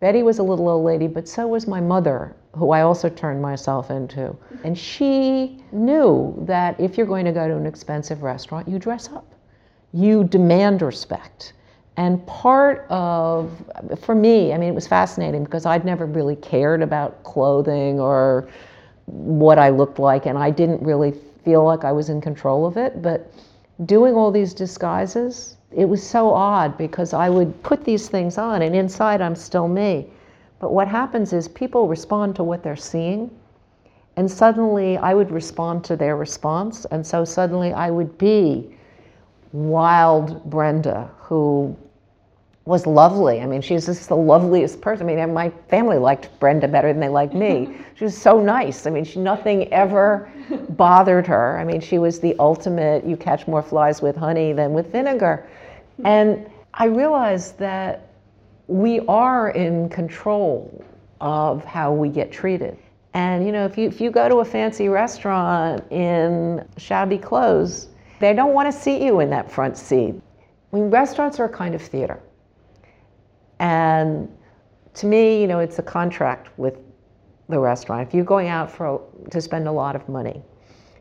Betty 0.00 0.22
was 0.22 0.38
a 0.38 0.42
little 0.42 0.68
old 0.68 0.84
lady, 0.84 1.06
but 1.06 1.28
so 1.28 1.46
was 1.46 1.66
my 1.66 1.80
mother, 1.80 2.34
who 2.56 2.70
I 2.70 2.80
also 2.82 3.08
turned 3.10 3.42
myself 3.42 3.90
into. 3.90 4.34
And 4.64 4.76
she 4.76 5.62
knew 5.72 6.34
that 6.46 6.80
if 6.80 6.96
you're 6.96 7.06
going 7.06 7.26
to 7.26 7.32
go 7.32 7.46
to 7.46 7.54
an 7.54 7.66
expensive 7.66 8.22
restaurant, 8.22 8.66
you 8.66 8.78
dress 8.78 9.08
up, 9.08 9.34
you 9.92 10.24
demand 10.24 10.80
respect. 10.80 11.52
And 11.96 12.24
part 12.26 12.86
of, 12.88 13.50
for 14.00 14.14
me, 14.14 14.52
I 14.52 14.58
mean, 14.58 14.70
it 14.70 14.74
was 14.74 14.86
fascinating 14.86 15.44
because 15.44 15.66
I'd 15.66 15.84
never 15.84 16.06
really 16.06 16.36
cared 16.36 16.82
about 16.82 17.22
clothing 17.24 18.00
or 18.00 18.48
what 19.06 19.58
I 19.58 19.70
looked 19.70 19.98
like, 19.98 20.26
and 20.26 20.38
I 20.38 20.50
didn't 20.50 20.82
really 20.82 21.12
feel 21.44 21.64
like 21.64 21.84
I 21.84 21.92
was 21.92 22.08
in 22.08 22.20
control 22.20 22.64
of 22.64 22.76
it. 22.76 23.02
But 23.02 23.32
doing 23.86 24.14
all 24.14 24.30
these 24.30 24.54
disguises, 24.54 25.56
it 25.72 25.84
was 25.84 26.02
so 26.02 26.30
odd 26.30 26.78
because 26.78 27.12
I 27.12 27.28
would 27.28 27.62
put 27.62 27.84
these 27.84 28.08
things 28.08 28.38
on, 28.38 28.62
and 28.62 28.74
inside 28.74 29.20
I'm 29.20 29.34
still 29.34 29.68
me. 29.68 30.08
But 30.58 30.72
what 30.72 30.88
happens 30.88 31.32
is 31.32 31.48
people 31.48 31.88
respond 31.88 32.36
to 32.36 32.44
what 32.44 32.62
they're 32.62 32.76
seeing, 32.76 33.30
and 34.16 34.30
suddenly 34.30 34.96
I 34.98 35.14
would 35.14 35.30
respond 35.30 35.84
to 35.84 35.96
their 35.96 36.16
response, 36.16 36.84
and 36.86 37.06
so 37.06 37.24
suddenly 37.24 37.72
I 37.72 37.90
would 37.90 38.16
be 38.16 38.76
wild 39.52 40.44
Brenda, 40.48 41.10
who 41.18 41.76
was 42.66 42.86
lovely. 42.86 43.40
I 43.40 43.46
mean, 43.46 43.62
she's 43.62 43.86
just 43.86 44.08
the 44.08 44.16
loveliest 44.16 44.80
person. 44.80 45.08
I 45.08 45.14
mean, 45.14 45.34
my 45.34 45.50
family 45.68 45.98
liked 45.98 46.28
Brenda 46.38 46.68
better 46.68 46.88
than 46.92 47.00
they 47.00 47.08
liked 47.08 47.34
me. 47.34 47.76
she 47.94 48.04
was 48.04 48.16
so 48.16 48.40
nice. 48.40 48.86
I 48.86 48.90
mean, 48.90 49.04
she, 49.04 49.18
nothing 49.18 49.72
ever 49.72 50.30
bothered 50.70 51.26
her. 51.26 51.58
I 51.58 51.64
mean, 51.64 51.80
she 51.80 51.98
was 51.98 52.20
the 52.20 52.36
ultimate 52.38 53.04
you 53.04 53.16
catch 53.16 53.48
more 53.48 53.62
flies 53.62 54.02
with 54.02 54.16
honey 54.16 54.52
than 54.52 54.72
with 54.72 54.92
vinegar. 54.92 55.48
And 56.04 56.48
I 56.74 56.86
realized 56.86 57.58
that 57.58 58.10
we 58.68 59.00
are 59.00 59.50
in 59.50 59.88
control 59.88 60.84
of 61.20 61.64
how 61.64 61.92
we 61.92 62.08
get 62.08 62.30
treated. 62.30 62.78
And 63.12 63.44
you 63.44 63.50
know, 63.50 63.64
if 63.64 63.76
you 63.76 63.88
if 63.88 64.00
you 64.00 64.10
go 64.10 64.28
to 64.28 64.36
a 64.36 64.44
fancy 64.44 64.88
restaurant 64.88 65.82
in 65.90 66.64
shabby 66.76 67.18
clothes, 67.18 67.88
they 68.20 68.32
don't 68.32 68.54
want 68.54 68.72
to 68.72 68.78
seat 68.78 69.02
you 69.02 69.20
in 69.20 69.30
that 69.30 69.50
front 69.50 69.76
seat. 69.76 70.14
I 70.72 70.76
mean, 70.76 70.90
restaurants 70.90 71.40
are 71.40 71.46
a 71.46 71.48
kind 71.48 71.74
of 71.74 71.82
theater. 71.82 72.20
And 73.58 74.28
to 74.94 75.06
me, 75.06 75.40
you 75.40 75.48
know, 75.48 75.58
it's 75.58 75.78
a 75.78 75.82
contract 75.82 76.56
with 76.58 76.78
the 77.48 77.58
restaurant. 77.58 78.06
If 78.06 78.14
you're 78.14 78.24
going 78.24 78.48
out 78.48 78.70
for 78.70 79.02
to 79.30 79.40
spend 79.40 79.66
a 79.66 79.72
lot 79.72 79.96
of 79.96 80.08
money 80.08 80.40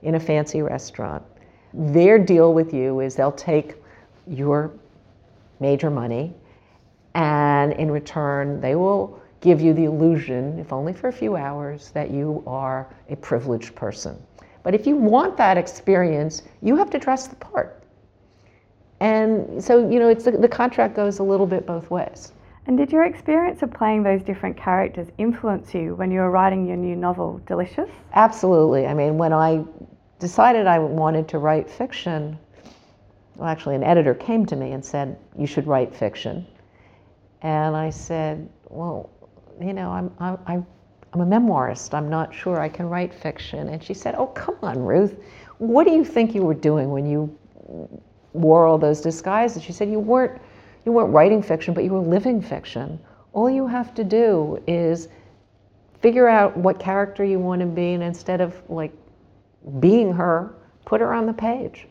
in 0.01 0.15
a 0.15 0.19
fancy 0.19 0.61
restaurant, 0.61 1.23
their 1.73 2.17
deal 2.17 2.53
with 2.53 2.73
you 2.73 3.01
is 3.01 3.15
they'll 3.15 3.31
take 3.31 3.75
your 4.27 4.71
major 5.59 5.89
money, 5.89 6.33
and 7.15 7.73
in 7.73 7.91
return, 7.91 8.61
they 8.61 8.75
will 8.75 9.21
give 9.41 9.61
you 9.61 9.73
the 9.73 9.85
illusion, 9.85 10.57
if 10.59 10.71
only 10.73 10.93
for 10.93 11.09
a 11.09 11.13
few 11.13 11.35
hours, 11.35 11.91
that 11.91 12.11
you 12.11 12.43
are 12.47 12.87
a 13.09 13.15
privileged 13.15 13.75
person. 13.75 14.17
But 14.63 14.75
if 14.75 14.85
you 14.85 14.95
want 14.95 15.37
that 15.37 15.57
experience, 15.57 16.43
you 16.61 16.75
have 16.75 16.89
to 16.91 16.99
dress 16.99 17.27
the 17.27 17.35
part. 17.35 17.83
And 18.99 19.63
so, 19.63 19.89
you 19.89 19.99
know, 19.99 20.09
it's 20.09 20.25
the, 20.25 20.31
the 20.31 20.47
contract 20.47 20.95
goes 20.95 21.19
a 21.19 21.23
little 21.23 21.47
bit 21.47 21.65
both 21.65 21.89
ways. 21.89 22.33
And 22.67 22.77
did 22.77 22.91
your 22.91 23.05
experience 23.05 23.63
of 23.63 23.73
playing 23.73 24.03
those 24.03 24.21
different 24.21 24.57
characters 24.57 25.07
influence 25.17 25.73
you 25.73 25.95
when 25.95 26.11
you 26.11 26.19
were 26.19 26.29
writing 26.29 26.67
your 26.67 26.77
new 26.77 26.95
novel, 26.95 27.41
Delicious? 27.47 27.89
Absolutely. 28.13 28.85
I 28.85 28.93
mean, 28.93 29.17
when 29.17 29.33
I 29.33 29.63
decided 30.19 30.67
I 30.67 30.79
wanted 30.79 31.27
to 31.29 31.39
write 31.39 31.69
fiction, 31.69 32.37
well, 33.35 33.47
actually, 33.47 33.75
an 33.75 33.83
editor 33.83 34.13
came 34.13 34.45
to 34.47 34.55
me 34.55 34.73
and 34.73 34.83
said, 34.83 35.17
You 35.37 35.47
should 35.47 35.65
write 35.65 35.95
fiction. 35.95 36.45
And 37.41 37.75
I 37.75 37.89
said, 37.89 38.49
Well, 38.67 39.09
you 39.61 39.73
know, 39.73 39.89
I'm, 39.89 40.11
I'm, 40.19 40.67
I'm 41.13 41.21
a 41.21 41.25
memoirist. 41.25 41.93
I'm 41.93 42.09
not 42.09 42.33
sure 42.33 42.59
I 42.59 42.69
can 42.69 42.87
write 42.87 43.13
fiction. 43.13 43.69
And 43.69 43.83
she 43.83 43.93
said, 43.93 44.15
Oh, 44.15 44.27
come 44.27 44.57
on, 44.61 44.79
Ruth. 44.79 45.17
What 45.57 45.85
do 45.85 45.91
you 45.91 46.05
think 46.05 46.35
you 46.35 46.43
were 46.43 46.53
doing 46.53 46.91
when 46.91 47.05
you 47.05 47.35
wore 48.33 48.65
all 48.65 48.77
those 48.77 49.01
disguises? 49.01 49.63
She 49.63 49.71
said, 49.73 49.89
You 49.89 49.99
weren't 49.99 50.41
you 50.85 50.93
weren't 50.93 51.13
writing 51.13 51.41
fiction, 51.41 51.73
but 51.73 51.83
you 51.83 51.91
were 51.91 51.99
living 51.99 52.41
fiction. 52.41 52.99
All 53.33 53.49
you 53.49 53.67
have 53.67 53.93
to 53.95 54.03
do 54.03 54.63
is 54.65 55.09
figure 56.01 56.27
out 56.27 56.55
what 56.55 56.79
character 56.79 57.23
you 57.23 57.37
want 57.39 57.61
to 57.61 57.67
be, 57.67 57.93
and 57.93 58.03
instead 58.03 58.39
of 58.41 58.55
like 58.69 58.93
being 59.79 60.13
her, 60.13 60.55
put 60.85 61.01
her 61.01 61.13
on 61.13 61.25
the 61.25 61.33
page. 61.33 61.87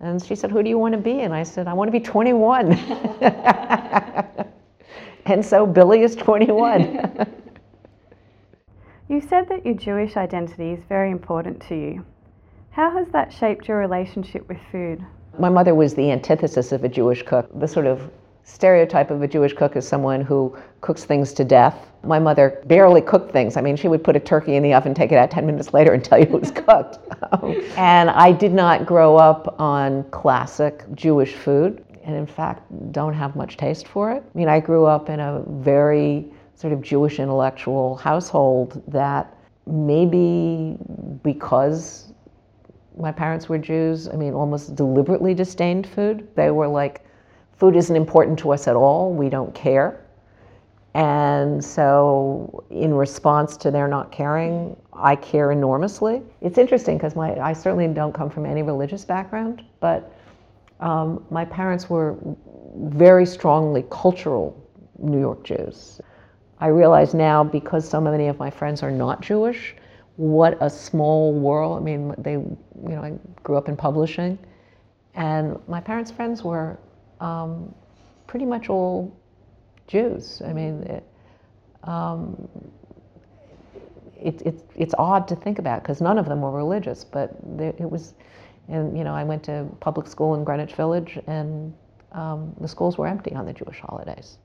And 0.00 0.22
she 0.22 0.34
said, 0.34 0.50
Who 0.50 0.62
do 0.62 0.68
you 0.68 0.78
want 0.78 0.92
to 0.92 1.00
be? 1.00 1.20
And 1.20 1.34
I 1.34 1.42
said, 1.42 1.68
I 1.68 1.72
want 1.72 1.88
to 1.88 1.92
be 1.92 2.00
21. 2.00 2.72
and 5.26 5.44
so 5.44 5.66
Billie 5.66 6.02
is 6.02 6.16
21. 6.16 7.26
you 9.08 9.20
said 9.20 9.48
that 9.48 9.64
your 9.64 9.74
Jewish 9.74 10.16
identity 10.16 10.70
is 10.70 10.82
very 10.88 11.10
important 11.10 11.60
to 11.68 11.74
you. 11.74 12.04
How 12.70 12.90
has 12.98 13.08
that 13.12 13.32
shaped 13.32 13.68
your 13.68 13.78
relationship 13.78 14.48
with 14.48 14.58
food? 14.72 15.04
My 15.38 15.48
mother 15.48 15.74
was 15.74 15.94
the 15.94 16.10
antithesis 16.10 16.72
of 16.72 16.82
a 16.84 16.88
Jewish 16.88 17.22
cook. 17.22 17.48
The 17.60 17.68
sort 17.68 17.86
of 17.86 18.10
stereotype 18.42 19.10
of 19.10 19.22
a 19.22 19.28
Jewish 19.28 19.52
cook 19.52 19.76
is 19.76 19.86
someone 19.86 20.20
who 20.20 20.56
cooks 20.80 21.04
things 21.04 21.32
to 21.34 21.44
death. 21.44 21.90
My 22.02 22.18
mother 22.18 22.62
barely 22.66 23.00
cooked 23.00 23.32
things. 23.32 23.56
I 23.56 23.60
mean, 23.60 23.76
she 23.76 23.88
would 23.88 24.04
put 24.04 24.16
a 24.16 24.20
turkey 24.20 24.56
in 24.56 24.62
the 24.62 24.74
oven, 24.74 24.94
take 24.94 25.12
it 25.12 25.16
out 25.16 25.30
10 25.30 25.46
minutes 25.46 25.72
later, 25.72 25.92
and 25.92 26.04
tell 26.04 26.18
you 26.18 26.24
it 26.24 26.40
was 26.40 26.50
cooked. 26.66 26.98
and 27.76 28.10
I 28.10 28.32
did 28.32 28.52
not 28.52 28.86
grow 28.86 29.16
up 29.16 29.60
on 29.60 30.04
classic 30.10 30.84
Jewish 30.94 31.34
food, 31.34 31.84
and 32.04 32.14
in 32.14 32.26
fact, 32.26 32.62
don't 32.92 33.14
have 33.14 33.36
much 33.36 33.56
taste 33.56 33.88
for 33.88 34.12
it. 34.12 34.22
I 34.22 34.38
mean, 34.38 34.48
I 34.48 34.60
grew 34.60 34.84
up 34.84 35.10
in 35.10 35.20
a 35.20 35.42
very 35.46 36.26
sort 36.56 36.72
of 36.72 36.80
Jewish 36.82 37.20
intellectual 37.20 37.96
household 37.96 38.82
that 38.88 39.36
maybe 39.66 40.76
because 41.22 42.12
my 42.96 43.12
parents 43.12 43.48
were 43.48 43.58
Jews, 43.58 44.08
I 44.08 44.16
mean, 44.16 44.32
almost 44.32 44.74
deliberately 44.74 45.34
disdained 45.34 45.86
food. 45.86 46.26
They 46.34 46.50
were 46.50 46.66
like, 46.66 47.04
food 47.58 47.76
isn't 47.76 47.94
important 47.94 48.38
to 48.40 48.52
us 48.52 48.66
at 48.66 48.74
all, 48.74 49.12
we 49.12 49.28
don't 49.28 49.54
care. 49.54 50.02
And 50.94 51.62
so, 51.62 52.64
in 52.70 52.94
response 52.94 53.58
to 53.58 53.70
their 53.70 53.86
not 53.86 54.10
caring, 54.10 54.74
I 54.94 55.14
care 55.14 55.52
enormously. 55.52 56.22
It's 56.40 56.56
interesting 56.56 56.96
because 56.96 57.14
my 57.14 57.38
I 57.38 57.52
certainly 57.52 57.86
don't 57.88 58.14
come 58.14 58.30
from 58.30 58.46
any 58.46 58.62
religious 58.62 59.04
background, 59.04 59.62
but 59.78 60.10
um, 60.80 61.22
my 61.30 61.44
parents 61.44 61.90
were 61.90 62.16
very 62.76 63.26
strongly 63.26 63.84
cultural 63.90 64.56
New 64.98 65.20
York 65.20 65.44
Jews. 65.44 66.00
I 66.58 66.68
realize 66.68 67.12
now 67.14 67.44
because 67.44 67.88
so 67.88 68.00
many 68.00 68.28
of 68.28 68.38
my 68.38 68.50
friends 68.50 68.82
are 68.82 68.90
not 68.90 69.20
Jewish, 69.20 69.74
what 70.16 70.56
a 70.60 70.70
small 70.70 71.32
world. 71.32 71.76
I 71.78 71.80
mean, 71.80 72.14
they, 72.16 72.32
you 72.32 72.56
know, 72.74 73.02
I 73.02 73.12
grew 73.42 73.56
up 73.56 73.68
in 73.68 73.76
publishing, 73.76 74.38
and 75.14 75.58
my 75.68 75.80
parents' 75.80 76.10
friends 76.10 76.42
were 76.42 76.78
um, 77.20 77.74
pretty 78.26 78.46
much 78.46 78.70
all 78.70 79.14
Jews. 79.86 80.40
I 80.46 80.52
mean, 80.52 80.82
it, 80.84 81.04
um, 81.84 82.48
it, 84.18 84.40
it, 84.42 84.70
it's 84.74 84.94
odd 84.98 85.28
to 85.28 85.36
think 85.36 85.58
about 85.58 85.82
because 85.82 86.00
none 86.00 86.18
of 86.18 86.26
them 86.26 86.40
were 86.40 86.50
religious, 86.50 87.04
but 87.04 87.36
there, 87.58 87.74
it 87.78 87.90
was, 87.90 88.14
and 88.68 88.96
you 88.96 89.04
know, 89.04 89.14
I 89.14 89.24
went 89.24 89.42
to 89.44 89.68
public 89.80 90.06
school 90.06 90.34
in 90.34 90.44
Greenwich 90.44 90.74
Village, 90.74 91.18
and 91.26 91.74
um, 92.12 92.54
the 92.60 92.68
schools 92.68 92.96
were 92.96 93.06
empty 93.06 93.34
on 93.34 93.44
the 93.44 93.52
Jewish 93.52 93.80
holidays. 93.80 94.38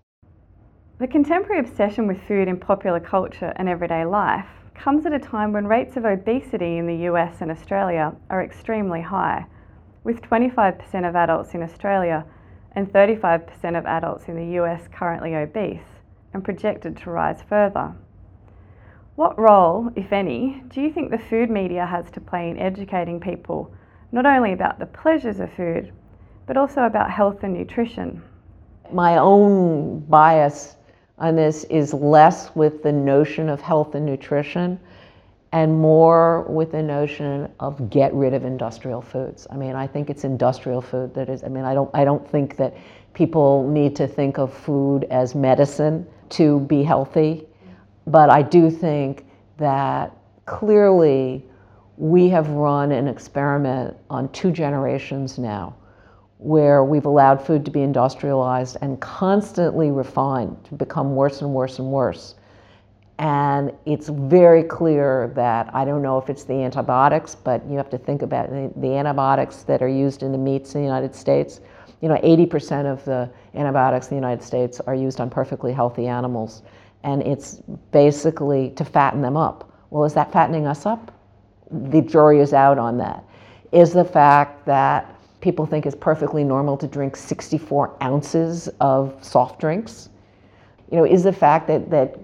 The 1.01 1.07
contemporary 1.07 1.59
obsession 1.59 2.05
with 2.05 2.21
food 2.27 2.47
in 2.47 2.59
popular 2.59 2.99
culture 2.99 3.53
and 3.55 3.67
everyday 3.67 4.05
life 4.05 4.45
comes 4.75 5.03
at 5.07 5.13
a 5.13 5.17
time 5.17 5.51
when 5.51 5.65
rates 5.65 5.97
of 5.97 6.05
obesity 6.05 6.77
in 6.77 6.85
the 6.85 7.09
US 7.09 7.41
and 7.41 7.49
Australia 7.49 8.13
are 8.29 8.43
extremely 8.43 9.01
high, 9.01 9.47
with 10.03 10.21
25% 10.21 11.09
of 11.09 11.15
adults 11.15 11.55
in 11.55 11.63
Australia 11.63 12.23
and 12.73 12.93
35% 12.93 13.75
of 13.75 13.87
adults 13.87 14.27
in 14.27 14.35
the 14.35 14.61
US 14.61 14.87
currently 14.93 15.33
obese 15.33 16.03
and 16.35 16.43
projected 16.43 16.95
to 16.97 17.09
rise 17.09 17.41
further. 17.49 17.95
What 19.15 19.39
role, 19.39 19.89
if 19.95 20.13
any, 20.13 20.61
do 20.67 20.81
you 20.83 20.93
think 20.93 21.09
the 21.09 21.17
food 21.17 21.49
media 21.49 21.87
has 21.87 22.11
to 22.11 22.21
play 22.21 22.47
in 22.47 22.59
educating 22.59 23.19
people 23.19 23.73
not 24.11 24.27
only 24.27 24.53
about 24.53 24.77
the 24.77 24.85
pleasures 24.85 25.39
of 25.39 25.51
food, 25.51 25.91
but 26.45 26.57
also 26.57 26.83
about 26.83 27.09
health 27.09 27.41
and 27.41 27.55
nutrition? 27.55 28.21
My 28.91 29.17
own 29.17 30.01
bias 30.01 30.77
on 31.21 31.35
this 31.35 31.63
is 31.65 31.93
less 31.93 32.53
with 32.55 32.81
the 32.81 32.91
notion 32.91 33.47
of 33.47 33.61
health 33.61 33.93
and 33.93 34.05
nutrition 34.05 34.79
and 35.53 35.79
more 35.79 36.43
with 36.43 36.71
the 36.71 36.81
notion 36.81 37.47
of 37.59 37.89
get 37.89 38.11
rid 38.13 38.33
of 38.33 38.43
industrial 38.43 39.01
foods. 39.01 39.45
I 39.51 39.55
mean, 39.55 39.75
I 39.75 39.85
think 39.85 40.09
it's 40.09 40.23
industrial 40.23 40.81
food 40.81 41.13
that 41.13 41.29
is, 41.29 41.43
I 41.43 41.47
mean, 41.47 41.63
I 41.63 41.73
don't, 41.75 41.91
I 41.93 42.03
don't 42.03 42.27
think 42.27 42.57
that 42.57 42.75
people 43.13 43.69
need 43.69 43.95
to 43.97 44.07
think 44.07 44.39
of 44.39 44.51
food 44.51 45.05
as 45.11 45.35
medicine 45.35 46.07
to 46.29 46.61
be 46.61 46.81
healthy, 46.81 47.45
but 48.07 48.29
I 48.29 48.41
do 48.41 48.71
think 48.71 49.25
that 49.57 50.17
clearly 50.45 51.45
we 51.97 52.29
have 52.29 52.49
run 52.49 52.91
an 52.91 53.07
experiment 53.07 53.95
on 54.09 54.29
two 54.29 54.51
generations 54.51 55.37
now 55.37 55.75
where 56.41 56.83
we've 56.83 57.05
allowed 57.05 57.39
food 57.39 57.63
to 57.63 57.69
be 57.69 57.83
industrialized 57.83 58.75
and 58.81 58.99
constantly 58.99 59.91
refined 59.91 60.57
to 60.63 60.73
become 60.73 61.15
worse 61.15 61.41
and 61.41 61.53
worse 61.53 61.77
and 61.77 61.91
worse. 61.91 62.33
And 63.19 63.71
it's 63.85 64.09
very 64.09 64.63
clear 64.63 65.31
that 65.35 65.69
I 65.75 65.85
don't 65.85 66.01
know 66.01 66.17
if 66.17 66.31
it's 66.31 66.43
the 66.43 66.55
antibiotics, 66.55 67.35
but 67.35 67.63
you 67.69 67.77
have 67.77 67.91
to 67.91 67.97
think 67.99 68.23
about 68.23 68.49
the, 68.49 68.73
the 68.77 68.95
antibiotics 68.95 69.61
that 69.63 69.83
are 69.83 69.87
used 69.87 70.23
in 70.23 70.31
the 70.31 70.37
meats 70.39 70.73
in 70.73 70.81
the 70.81 70.85
United 70.85 71.13
States. 71.13 71.61
You 72.01 72.09
know, 72.09 72.15
80% 72.15 72.91
of 72.91 73.05
the 73.05 73.29
antibiotics 73.53 74.07
in 74.07 74.17
the 74.17 74.21
United 74.27 74.43
States 74.43 74.79
are 74.79 74.95
used 74.95 75.21
on 75.21 75.29
perfectly 75.29 75.71
healthy 75.71 76.07
animals. 76.07 76.63
And 77.03 77.21
it's 77.21 77.61
basically 77.91 78.71
to 78.71 78.83
fatten 78.83 79.21
them 79.21 79.37
up. 79.37 79.71
Well, 79.91 80.05
is 80.05 80.15
that 80.15 80.31
fattening 80.31 80.65
us 80.65 80.87
up? 80.87 81.13
The 81.69 82.01
jury 82.01 82.39
is 82.39 82.51
out 82.51 82.79
on 82.79 82.97
that. 82.97 83.23
Is 83.71 83.93
the 83.93 84.03
fact 84.03 84.65
that 84.65 85.20
people 85.41 85.65
think 85.65 85.85
it's 85.85 85.95
perfectly 85.95 86.43
normal 86.43 86.77
to 86.77 86.87
drink 86.87 87.15
64 87.15 87.97
ounces 88.01 88.69
of 88.79 89.17
soft 89.21 89.59
drinks. 89.59 90.09
You 90.91 90.97
know, 90.97 91.05
is 91.05 91.23
the 91.23 91.33
fact 91.33 91.67
that, 91.67 91.89
that 91.89 92.17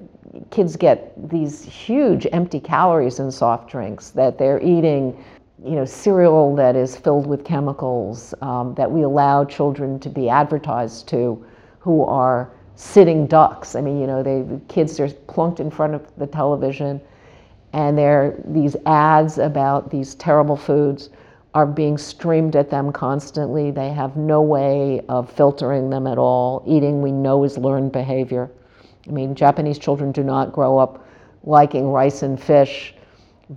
kids 0.51 0.75
get 0.75 1.13
these 1.29 1.63
huge 1.63 2.27
empty 2.31 2.59
calories 2.59 3.19
in 3.19 3.31
soft 3.31 3.69
drinks, 3.69 4.11
that 4.11 4.37
they're 4.37 4.61
eating, 4.61 5.23
you 5.63 5.71
know, 5.71 5.85
cereal 5.85 6.55
that 6.55 6.75
is 6.75 6.95
filled 6.95 7.25
with 7.25 7.43
chemicals, 7.43 8.33
um, 8.41 8.75
that 8.75 8.89
we 8.89 9.01
allow 9.01 9.43
children 9.43 9.99
to 9.99 10.09
be 10.09 10.29
advertised 10.29 11.07
to 11.09 11.43
who 11.79 12.03
are 12.03 12.51
sitting 12.75 13.25
ducks. 13.25 13.75
I 13.75 13.81
mean, 13.81 13.99
you 13.99 14.05
know, 14.05 14.21
they, 14.21 14.43
the 14.43 14.61
kids 14.67 14.99
are 14.99 15.09
plunked 15.09 15.59
in 15.59 15.71
front 15.71 15.95
of 15.95 16.05
the 16.17 16.27
television 16.27 17.01
and 17.73 17.97
there 17.97 18.23
are 18.23 18.35
these 18.45 18.75
ads 18.85 19.37
about 19.37 19.89
these 19.89 20.15
terrible 20.15 20.55
foods 20.55 21.09
are 21.57 21.65
being 21.65 21.97
streamed 21.97 22.55
at 22.55 22.69
them 22.69 22.91
constantly. 22.91 23.71
They 23.71 23.89
have 23.89 24.15
no 24.15 24.43
way 24.43 25.01
of 25.09 25.27
filtering 25.31 25.89
them 25.89 26.05
at 26.05 26.19
all. 26.19 26.63
Eating, 26.67 27.01
we 27.01 27.11
know, 27.11 27.43
is 27.45 27.57
learned 27.57 27.91
behavior. 27.91 28.51
I 29.07 29.09
mean, 29.09 29.33
Japanese 29.33 29.79
children 29.79 30.11
do 30.11 30.23
not 30.23 30.53
grow 30.53 30.77
up 30.77 31.07
liking 31.43 31.87
rice 31.89 32.21
and 32.21 32.39
fish 32.39 32.93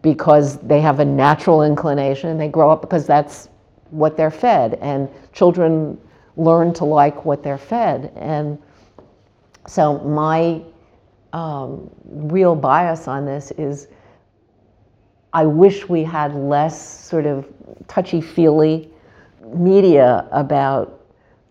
because 0.01 0.57
they 0.61 0.81
have 0.81 1.01
a 1.01 1.05
natural 1.05 1.63
inclination. 1.63 2.39
They 2.39 2.49
grow 2.49 2.71
up 2.71 2.81
because 2.81 3.07
that's 3.07 3.51
what 3.91 4.17
they're 4.17 4.31
fed. 4.31 4.79
And 4.81 5.07
children 5.35 6.01
learn 6.39 6.73
to 6.75 6.87
like 6.87 7.27
what 7.27 7.43
they're 7.43 7.59
fed. 7.59 8.15
And 8.17 8.57
so, 9.67 9.99
my 9.99 10.63
um, 11.35 11.91
real 12.07 12.55
bias 12.57 13.09
on 13.09 13.27
this 13.27 13.51
is 13.59 13.89
I 15.33 15.47
wish 15.47 15.89
we 15.89 16.03
had 16.03 16.35
less 16.35 17.07
sort 17.07 17.25
of 17.25 17.47
touchy 17.87 18.21
feely 18.21 18.91
media 19.55 20.29
about 20.33 21.05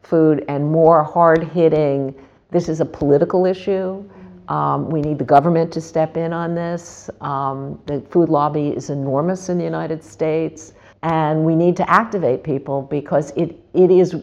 food 0.03 0.43
and 0.49 0.69
more 0.69 1.01
hard 1.01 1.43
hitting. 1.43 2.13
This 2.51 2.67
is 2.67 2.81
a 2.81 2.85
political 2.85 3.45
issue. 3.45 4.03
Um, 4.49 4.89
we 4.89 5.01
need 5.01 5.17
the 5.17 5.23
government 5.23 5.71
to 5.73 5.81
step 5.81 6.17
in 6.17 6.33
on 6.33 6.55
this. 6.55 7.09
Um, 7.21 7.79
the 7.85 8.01
food 8.09 8.27
lobby 8.27 8.69
is 8.69 8.89
enormous 8.89 9.47
in 9.47 9.57
the 9.57 9.63
United 9.63 10.03
States, 10.03 10.73
and 11.03 11.45
we 11.45 11.55
need 11.55 11.77
to 11.77 11.89
activate 11.89 12.43
people 12.43 12.81
because 12.81 13.31
it, 13.37 13.57
it 13.73 13.91
is, 13.91 14.15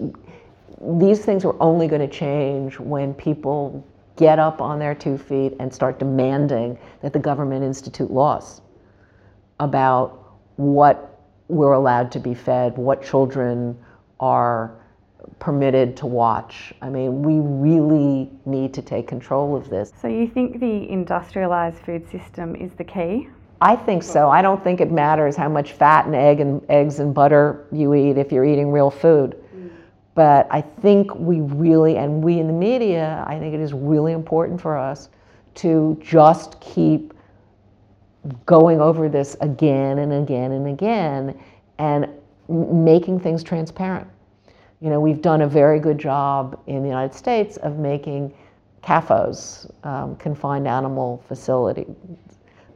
these 0.98 1.24
things 1.24 1.44
are 1.46 1.56
only 1.60 1.86
going 1.88 2.02
to 2.02 2.08
change 2.08 2.78
when 2.78 3.14
people 3.14 3.86
get 4.16 4.38
up 4.38 4.60
on 4.60 4.78
their 4.78 4.94
two 4.94 5.16
feet 5.16 5.54
and 5.60 5.72
start 5.72 5.98
demanding 5.98 6.76
that 7.00 7.12
the 7.12 7.18
government 7.18 7.64
institute 7.64 8.10
laws 8.10 8.60
about 9.60 10.38
what 10.56 11.20
we're 11.48 11.72
allowed 11.72 12.10
to 12.12 12.20
be 12.20 12.34
fed, 12.34 12.76
what 12.76 13.02
children 13.02 13.76
are 14.20 14.74
permitted 15.38 15.96
to 15.98 16.06
watch. 16.06 16.72
I 16.82 16.88
mean, 16.88 17.22
we 17.22 17.38
really 17.40 18.30
need 18.44 18.72
to 18.74 18.82
take 18.82 19.06
control 19.06 19.56
of 19.56 19.68
this. 19.68 19.92
So, 20.00 20.08
you 20.08 20.28
think 20.28 20.60
the 20.60 20.88
industrialized 20.88 21.78
food 21.78 22.08
system 22.10 22.56
is 22.56 22.72
the 22.74 22.84
key? 22.84 23.28
I 23.60 23.74
think 23.74 24.02
so. 24.02 24.28
I 24.28 24.42
don't 24.42 24.62
think 24.62 24.80
it 24.80 24.92
matters 24.92 25.34
how 25.34 25.48
much 25.48 25.72
fat 25.72 26.06
and 26.06 26.14
egg 26.14 26.40
and 26.40 26.62
eggs 26.68 27.00
and 27.00 27.14
butter 27.14 27.66
you 27.72 27.94
eat 27.94 28.18
if 28.18 28.30
you're 28.30 28.44
eating 28.44 28.70
real 28.70 28.90
food. 28.90 29.42
But 30.14 30.46
I 30.50 30.62
think 30.62 31.14
we 31.14 31.40
really, 31.40 31.98
and 31.98 32.24
we 32.24 32.38
in 32.38 32.46
the 32.46 32.52
media, 32.52 33.22
I 33.26 33.38
think 33.38 33.54
it 33.54 33.60
is 33.60 33.74
really 33.74 34.12
important 34.12 34.60
for 34.60 34.76
us 34.76 35.10
to 35.56 35.98
just 36.02 36.58
keep 36.60 37.12
going 38.44 38.80
over 38.80 39.08
this 39.08 39.36
again 39.40 39.98
and 39.98 40.12
again 40.12 40.52
and 40.52 40.66
again 40.68 41.38
and 41.78 42.08
making 42.48 43.20
things 43.20 43.42
transparent. 43.42 44.06
You 44.80 44.90
know, 44.90 45.00
we've 45.00 45.22
done 45.22 45.42
a 45.42 45.48
very 45.48 45.80
good 45.80 45.98
job 45.98 46.60
in 46.66 46.82
the 46.82 46.88
United 46.88 47.14
States 47.14 47.56
of 47.58 47.78
making 47.78 48.32
CAFOs, 48.82 49.70
um, 49.84 50.16
confined 50.16 50.68
animal 50.68 51.24
facility. 51.28 51.86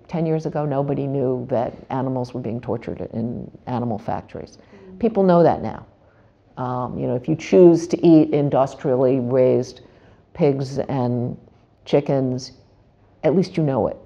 Ten 0.08 0.26
years 0.26 0.46
ago, 0.46 0.64
nobody 0.64 1.06
knew 1.06 1.46
that 1.50 1.72
animals 1.90 2.34
were 2.34 2.40
being 2.40 2.60
tortured 2.60 3.00
in 3.12 3.48
animal 3.66 3.98
factories. 3.98 4.58
People 4.98 5.22
know 5.22 5.42
that 5.42 5.62
now. 5.62 5.86
Um, 6.56 6.98
you 6.98 7.06
know, 7.06 7.14
if 7.14 7.28
you 7.28 7.36
choose 7.36 7.86
to 7.88 8.06
eat 8.06 8.30
industrially 8.30 9.20
raised 9.20 9.82
pigs 10.34 10.78
and 10.78 11.36
chickens, 11.84 12.52
at 13.22 13.36
least 13.36 13.56
you 13.56 13.62
know 13.62 13.86
it 13.86 13.96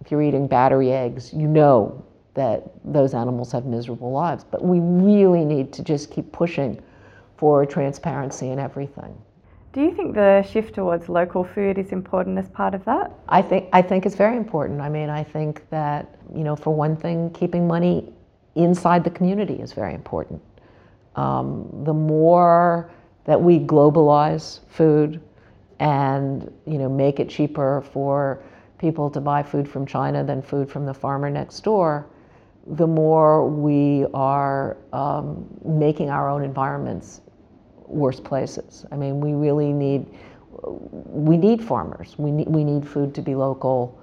if 0.00 0.10
you're 0.10 0.22
eating 0.22 0.46
battery 0.46 0.92
eggs, 0.92 1.32
you 1.32 1.46
know 1.46 2.04
that 2.34 2.70
those 2.84 3.14
animals 3.14 3.52
have 3.52 3.64
miserable 3.64 4.12
lives. 4.12 4.44
But 4.44 4.62
we 4.62 4.80
really 4.80 5.44
need 5.44 5.72
to 5.74 5.82
just 5.82 6.10
keep 6.10 6.30
pushing 6.32 6.80
for 7.36 7.66
transparency 7.66 8.50
in 8.50 8.58
everything. 8.58 9.16
Do 9.72 9.82
you 9.82 9.94
think 9.94 10.14
the 10.14 10.42
shift 10.42 10.74
towards 10.74 11.08
local 11.08 11.44
food 11.44 11.78
is 11.78 11.92
important 11.92 12.38
as 12.38 12.48
part 12.48 12.74
of 12.74 12.84
that? 12.86 13.12
I 13.28 13.42
think 13.42 13.68
I 13.72 13.82
think 13.82 14.06
it's 14.06 14.16
very 14.16 14.36
important. 14.36 14.80
I 14.80 14.88
mean, 14.88 15.10
I 15.10 15.22
think 15.22 15.68
that 15.70 16.18
you 16.34 16.42
know, 16.42 16.56
for 16.56 16.74
one 16.74 16.96
thing, 16.96 17.30
keeping 17.30 17.66
money 17.66 18.12
inside 18.54 19.04
the 19.04 19.10
community 19.10 19.54
is 19.54 19.72
very 19.72 19.94
important. 19.94 20.40
Um, 21.16 21.68
the 21.84 21.92
more 21.92 22.90
that 23.24 23.40
we 23.40 23.58
globalize 23.58 24.60
food 24.68 25.20
and 25.80 26.50
you 26.66 26.78
know 26.78 26.88
make 26.88 27.20
it 27.20 27.28
cheaper 27.28 27.84
for 27.92 28.42
people 28.78 29.10
to 29.10 29.20
buy 29.20 29.42
food 29.42 29.68
from 29.68 29.86
China 29.86 30.24
than 30.24 30.42
food 30.42 30.70
from 30.70 30.86
the 30.86 30.94
farmer 30.94 31.30
next 31.30 31.60
door, 31.60 32.06
the 32.66 32.86
more 32.86 33.48
we 33.48 34.06
are 34.14 34.76
um, 34.92 35.46
making 35.64 36.10
our 36.10 36.28
own 36.28 36.44
environments 36.44 37.20
worse 37.86 38.20
places. 38.20 38.84
I 38.92 38.96
mean, 38.96 39.20
we 39.20 39.32
really 39.32 39.72
need 39.72 40.06
we 40.62 41.36
need 41.36 41.62
farmers. 41.62 42.14
We 42.18 42.30
need 42.30 42.48
we 42.48 42.64
need 42.64 42.86
food 42.86 43.14
to 43.14 43.22
be 43.22 43.34
local. 43.34 43.98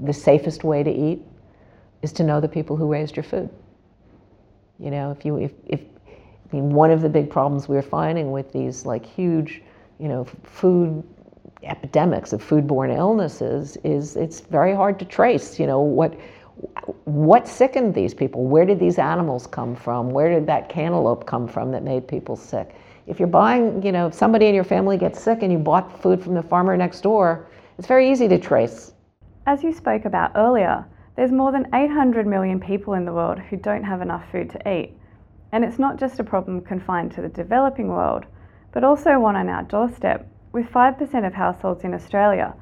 The 0.00 0.12
safest 0.12 0.64
way 0.64 0.82
to 0.82 0.90
eat 0.90 1.22
is 2.02 2.12
to 2.14 2.22
know 2.22 2.40
the 2.40 2.48
people 2.48 2.76
who 2.76 2.86
raised 2.86 3.16
your 3.16 3.24
food. 3.24 3.48
You 4.78 4.90
know, 4.90 5.10
if 5.10 5.24
you 5.24 5.36
if 5.38 5.52
if 5.66 5.80
I 5.80 6.56
mean, 6.56 6.70
one 6.70 6.90
of 6.90 7.02
the 7.02 7.08
big 7.08 7.30
problems 7.30 7.68
we're 7.68 7.82
finding 7.82 8.30
with 8.30 8.52
these 8.52 8.86
like 8.86 9.04
huge, 9.04 9.62
you 9.98 10.08
know, 10.08 10.24
food 10.44 11.02
epidemics 11.62 12.32
of 12.32 12.42
foodborne 12.42 12.96
illnesses 12.96 13.76
is 13.84 14.16
it's 14.16 14.40
very 14.40 14.74
hard 14.74 14.98
to 14.98 15.04
trace. 15.04 15.58
You 15.58 15.66
know 15.66 15.80
what 15.80 16.18
what 17.04 17.46
sickened 17.46 17.94
these 17.94 18.14
people? 18.14 18.44
Where 18.44 18.64
did 18.64 18.78
these 18.78 18.98
animals 18.98 19.46
come 19.46 19.76
from? 19.76 20.10
Where 20.10 20.30
did 20.30 20.46
that 20.46 20.68
cantaloupe 20.68 21.26
come 21.26 21.46
from 21.46 21.70
that 21.72 21.82
made 21.82 22.08
people 22.08 22.36
sick? 22.36 22.74
If 23.06 23.18
you're 23.18 23.28
buying, 23.28 23.82
you 23.82 23.92
know, 23.92 24.06
if 24.06 24.14
somebody 24.14 24.46
in 24.46 24.54
your 24.54 24.64
family 24.64 24.96
gets 24.96 25.20
sick 25.20 25.42
and 25.42 25.52
you 25.52 25.58
bought 25.58 26.02
food 26.02 26.22
from 26.22 26.34
the 26.34 26.42
farmer 26.42 26.76
next 26.76 27.02
door, 27.02 27.46
it's 27.78 27.86
very 27.86 28.10
easy 28.10 28.26
to 28.28 28.38
trace. 28.38 28.92
As 29.46 29.62
you 29.62 29.72
spoke 29.72 30.06
about 30.06 30.32
earlier, 30.34 30.84
there's 31.14 31.30
more 31.30 31.52
than 31.52 31.68
800 31.74 32.26
million 32.26 32.58
people 32.58 32.94
in 32.94 33.04
the 33.04 33.12
world 33.12 33.38
who 33.38 33.56
don't 33.56 33.84
have 33.84 34.02
enough 34.02 34.24
food 34.32 34.50
to 34.50 34.70
eat. 34.70 34.92
And 35.52 35.64
it's 35.64 35.78
not 35.78 35.98
just 35.98 36.18
a 36.18 36.24
problem 36.24 36.60
confined 36.62 37.12
to 37.12 37.22
the 37.22 37.28
developing 37.28 37.88
world, 37.88 38.24
but 38.72 38.82
also 38.82 39.18
one 39.18 39.36
on 39.36 39.48
our 39.48 39.62
doorstep, 39.62 40.28
with 40.56 40.66
5% 40.72 41.26
of 41.26 41.34
households 41.34 41.84
in 41.84 41.92
Australia 41.92 42.54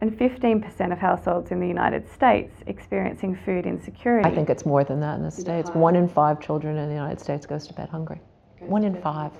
and 0.00 0.10
15% 0.18 0.90
of 0.90 0.98
households 0.98 1.50
in 1.50 1.60
the 1.60 1.68
United 1.68 2.08
States 2.08 2.54
experiencing 2.66 3.38
food 3.44 3.66
insecurity. 3.66 4.26
I 4.26 4.34
think 4.34 4.48
it's 4.48 4.64
more 4.64 4.84
than 4.84 5.00
that 5.00 5.16
in 5.16 5.22
the 5.22 5.30
States. 5.30 5.68
One 5.74 5.94
in 5.94 6.08
five 6.08 6.40
children 6.40 6.78
in 6.78 6.88
the 6.88 6.94
United 6.94 7.20
States 7.20 7.44
goes 7.44 7.66
to 7.66 7.74
bed 7.74 7.90
hungry. 7.90 8.22
One 8.60 8.84
in 8.84 9.00
five. 9.02 9.32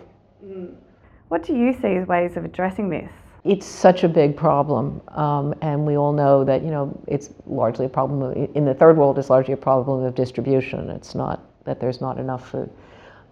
What 1.29 1.43
do 1.43 1.55
you 1.57 1.73
see 1.73 1.97
as 1.97 2.07
ways 2.07 2.37
of 2.37 2.45
addressing 2.45 2.91
this? 2.91 3.11
It's 3.45 3.65
such 3.65 4.05
a 4.05 4.09
big 4.09 4.37
problem, 4.37 5.01
um, 5.09 5.55
and 5.63 5.87
we 5.87 5.97
all 5.97 6.13
know 6.13 6.45
that 6.45 6.63
you 6.63 6.71
know 6.71 6.97
it's 7.09 7.31
largely 7.47 7.87
a 7.87 7.89
problem 7.89 8.23
of, 8.23 8.51
in 8.55 8.67
the 8.67 8.75
third 8.75 8.99
world. 8.99 9.19
It's 9.19 9.31
largely 9.31 9.55
a 9.55 9.65
problem 9.71 10.05
of 10.05 10.15
distribution. 10.15 10.91
It's 10.91 11.15
not 11.15 11.41
that 11.65 11.81
there's 11.81 12.01
not 12.03 12.19
enough 12.19 12.51
food. 12.51 12.71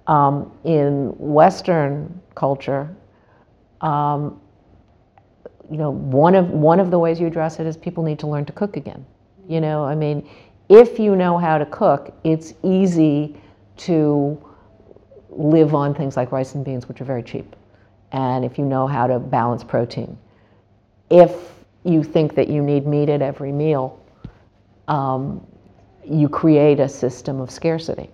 Um, 0.07 0.51
in 0.65 1.15
Western 1.19 2.21
culture, 2.35 2.89
um, 3.83 4.41
you 5.71 5.77
know, 5.77 5.91
one 5.91 6.35
of 6.35 6.51
one 6.51 6.81
of 6.81 6.91
the 6.91 6.99
ways 6.99 7.21
you 7.21 7.27
address 7.27 7.61
it 7.61 7.67
is 7.67 7.77
people 7.77 8.03
need 8.03 8.19
to 8.19 8.27
learn 8.27 8.45
to 8.47 8.53
cook 8.53 8.77
again. 8.77 9.07
You 9.49 9.61
know, 9.61 9.85
I 9.85 9.95
mean, 9.95 10.29
if 10.69 10.99
you 10.99 11.15
know 11.15 11.39
how 11.39 11.59
to 11.59 11.67
cook, 11.67 12.13
it's 12.25 12.55
easy 12.63 13.37
to 13.79 14.43
live 15.31 15.75
on 15.75 15.95
things 15.95 16.17
like 16.17 16.33
rice 16.33 16.55
and 16.55 16.65
beans, 16.65 16.89
which 16.89 17.01
are 17.01 17.05
very 17.05 17.23
cheap, 17.23 17.55
and 18.13 18.45
if 18.45 18.59
you 18.59 18.65
know 18.65 18.87
how 18.87 19.07
to 19.07 19.19
balance 19.21 19.63
protein. 19.63 20.19
If 21.09 21.33
you 21.85 22.03
think 22.03 22.35
that 22.35 22.49
you 22.49 22.63
need 22.63 22.87
meat 22.87 23.09
at 23.09 23.23
every 23.23 23.53
meal, 23.53 24.01
um, 24.89 25.47
you 26.05 26.29
create 26.29 26.81
a 26.81 26.89
system 26.89 27.41
of 27.41 27.51
scarcity. 27.51 28.11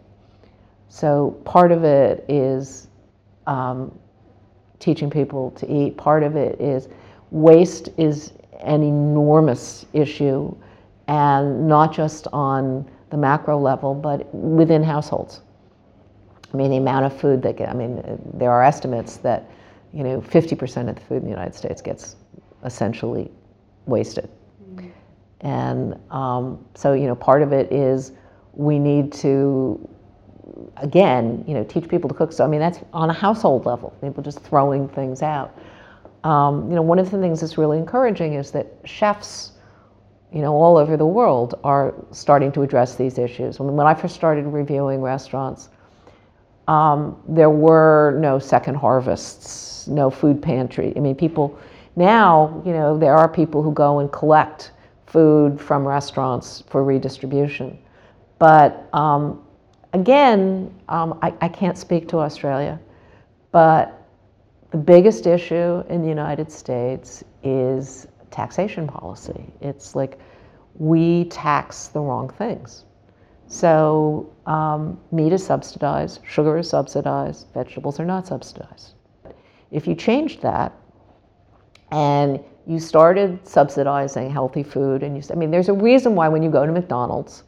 So 0.88 1.40
part 1.44 1.72
of 1.72 1.84
it 1.84 2.24
is 2.28 2.88
um, 3.46 3.98
teaching 4.78 5.10
people 5.10 5.50
to 5.52 5.70
eat. 5.70 5.96
Part 5.96 6.22
of 6.22 6.36
it 6.36 6.60
is 6.60 6.88
waste 7.36 7.90
is 7.98 8.32
an 8.60 8.82
enormous 8.82 9.86
issue, 9.92 10.54
and 11.08 11.68
not 11.68 11.92
just 11.92 12.26
on 12.32 12.88
the 13.10 13.16
macro 13.16 13.58
level, 13.58 13.94
but 13.94 14.34
within 14.34 14.82
households. 14.82 15.42
I 16.52 16.56
mean, 16.56 16.70
the 16.70 16.78
amount 16.78 17.04
of 17.04 17.18
food 17.20 17.42
that 17.42 17.56
get, 17.56 17.68
I 17.68 17.74
mean, 17.74 18.02
there 18.34 18.50
are 18.50 18.62
estimates 18.62 19.18
that, 19.18 19.50
you 19.92 20.02
know, 20.02 20.20
50% 20.20 20.88
of 20.88 20.94
the 20.94 21.00
food 21.02 21.18
in 21.18 21.24
the 21.24 21.30
United 21.30 21.54
States 21.54 21.82
gets 21.82 22.16
essentially 22.64 23.30
wasted. 23.84 24.28
Mm-hmm. 24.74 24.88
And 25.40 26.00
um, 26.10 26.64
so, 26.74 26.94
you 26.94 27.06
know, 27.06 27.14
part 27.14 27.42
of 27.42 27.52
it 27.52 27.70
is 27.70 28.12
we 28.54 28.78
need 28.78 29.12
to, 29.12 29.88
again, 30.78 31.44
you 31.46 31.54
know, 31.54 31.64
teach 31.64 31.88
people 31.88 32.08
to 32.08 32.14
cook. 32.14 32.32
So, 32.32 32.44
I 32.44 32.48
mean, 32.48 32.60
that's 32.60 32.78
on 32.92 33.10
a 33.10 33.12
household 33.12 33.66
level, 33.66 33.94
people 34.00 34.22
just 34.22 34.40
throwing 34.40 34.88
things 34.88 35.22
out. 35.22 35.56
Um, 36.26 36.68
you 36.68 36.74
know, 36.74 36.82
one 36.82 36.98
of 36.98 37.08
the 37.08 37.20
things 37.20 37.40
that's 37.40 37.56
really 37.56 37.78
encouraging 37.78 38.34
is 38.34 38.50
that 38.50 38.66
chefs, 38.84 39.52
you 40.32 40.40
know, 40.40 40.52
all 40.52 40.76
over 40.76 40.96
the 40.96 41.06
world 41.06 41.54
are 41.62 41.94
starting 42.10 42.50
to 42.52 42.62
address 42.62 42.96
these 42.96 43.16
issues. 43.16 43.60
When, 43.60 43.76
when 43.76 43.86
I 43.86 43.94
first 43.94 44.16
started 44.16 44.44
reviewing 44.44 45.02
restaurants, 45.02 45.68
um, 46.66 47.22
there 47.28 47.48
were 47.50 48.18
no 48.18 48.40
second 48.40 48.74
harvests, 48.74 49.86
no 49.86 50.10
food 50.10 50.42
pantry. 50.42 50.92
I 50.96 50.98
mean, 50.98 51.14
people 51.14 51.56
now, 51.94 52.60
you 52.66 52.72
know, 52.72 52.98
there 52.98 53.14
are 53.14 53.28
people 53.28 53.62
who 53.62 53.70
go 53.72 54.00
and 54.00 54.10
collect 54.10 54.72
food 55.06 55.60
from 55.60 55.86
restaurants 55.86 56.64
for 56.66 56.82
redistribution. 56.82 57.78
But 58.40 58.88
um, 58.92 59.46
again, 59.92 60.74
um, 60.88 61.20
I, 61.22 61.32
I 61.40 61.46
can't 61.46 61.78
speak 61.78 62.08
to 62.08 62.18
Australia, 62.18 62.80
but 63.52 64.05
the 64.76 64.82
biggest 64.82 65.26
issue 65.26 65.82
in 65.88 66.02
the 66.02 66.08
United 66.08 66.52
States 66.52 67.24
is 67.42 68.08
taxation 68.30 68.86
policy. 68.86 69.50
It's 69.62 69.96
like 69.96 70.18
we 70.74 71.24
tax 71.30 71.86
the 71.86 72.00
wrong 72.00 72.28
things. 72.28 72.84
So 73.46 74.30
um, 74.44 75.00
meat 75.12 75.32
is 75.32 75.42
subsidized, 75.42 76.20
sugar 76.26 76.58
is 76.58 76.68
subsidized, 76.68 77.46
vegetables 77.54 77.98
are 77.98 78.04
not 78.04 78.26
subsidized. 78.26 78.92
If 79.70 79.86
you 79.86 79.94
changed 79.94 80.42
that 80.42 80.74
and 81.90 82.38
you 82.66 82.78
started 82.78 83.48
subsidizing 83.48 84.30
healthy 84.30 84.62
food, 84.62 85.02
and 85.02 85.16
you, 85.16 85.22
I 85.30 85.36
mean, 85.36 85.50
there's 85.50 85.70
a 85.70 85.72
reason 85.72 86.14
why 86.14 86.28
when 86.28 86.42
you 86.42 86.50
go 86.50 86.66
to 86.66 86.72
McDonald's, 86.72 87.44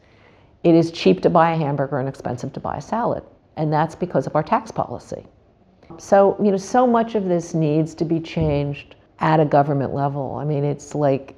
it 0.63 0.73
is 0.73 0.89
cheap 0.89 1.21
to 1.21 1.29
buy 1.29 1.51
a 1.51 1.57
hamburger 1.57 1.99
and 1.99 2.09
expensive 2.09 2.53
to 2.53 2.59
buy 2.59 2.77
a 2.77 2.81
salad, 2.81 3.21
and 3.55 3.71
that's 3.71 3.93
because 3.93 4.25
of 4.25 4.35
our 4.35 4.41
tax 4.41 4.71
policy. 4.71 5.27
So, 5.97 6.37
you 6.41 6.51
know, 6.51 6.57
so 6.57 6.85
much 6.85 7.15
of 7.15 7.25
this 7.25 7.53
needs 7.53 7.93
to 7.95 8.05
be 8.05 8.19
changed 8.19 8.95
at 9.19 9.39
a 9.39 9.45
government 9.45 9.93
level. 9.93 10.35
I 10.35 10.45
mean, 10.45 10.63
it's 10.63 10.95
like, 10.95 11.35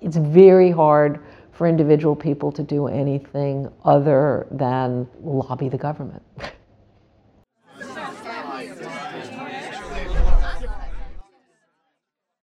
it's 0.00 0.16
very 0.16 0.70
hard 0.70 1.20
for 1.52 1.66
individual 1.66 2.16
people 2.16 2.50
to 2.52 2.62
do 2.62 2.86
anything 2.86 3.70
other 3.84 4.46
than 4.50 5.06
lobby 5.20 5.68
the 5.68 5.78
government. 5.78 6.22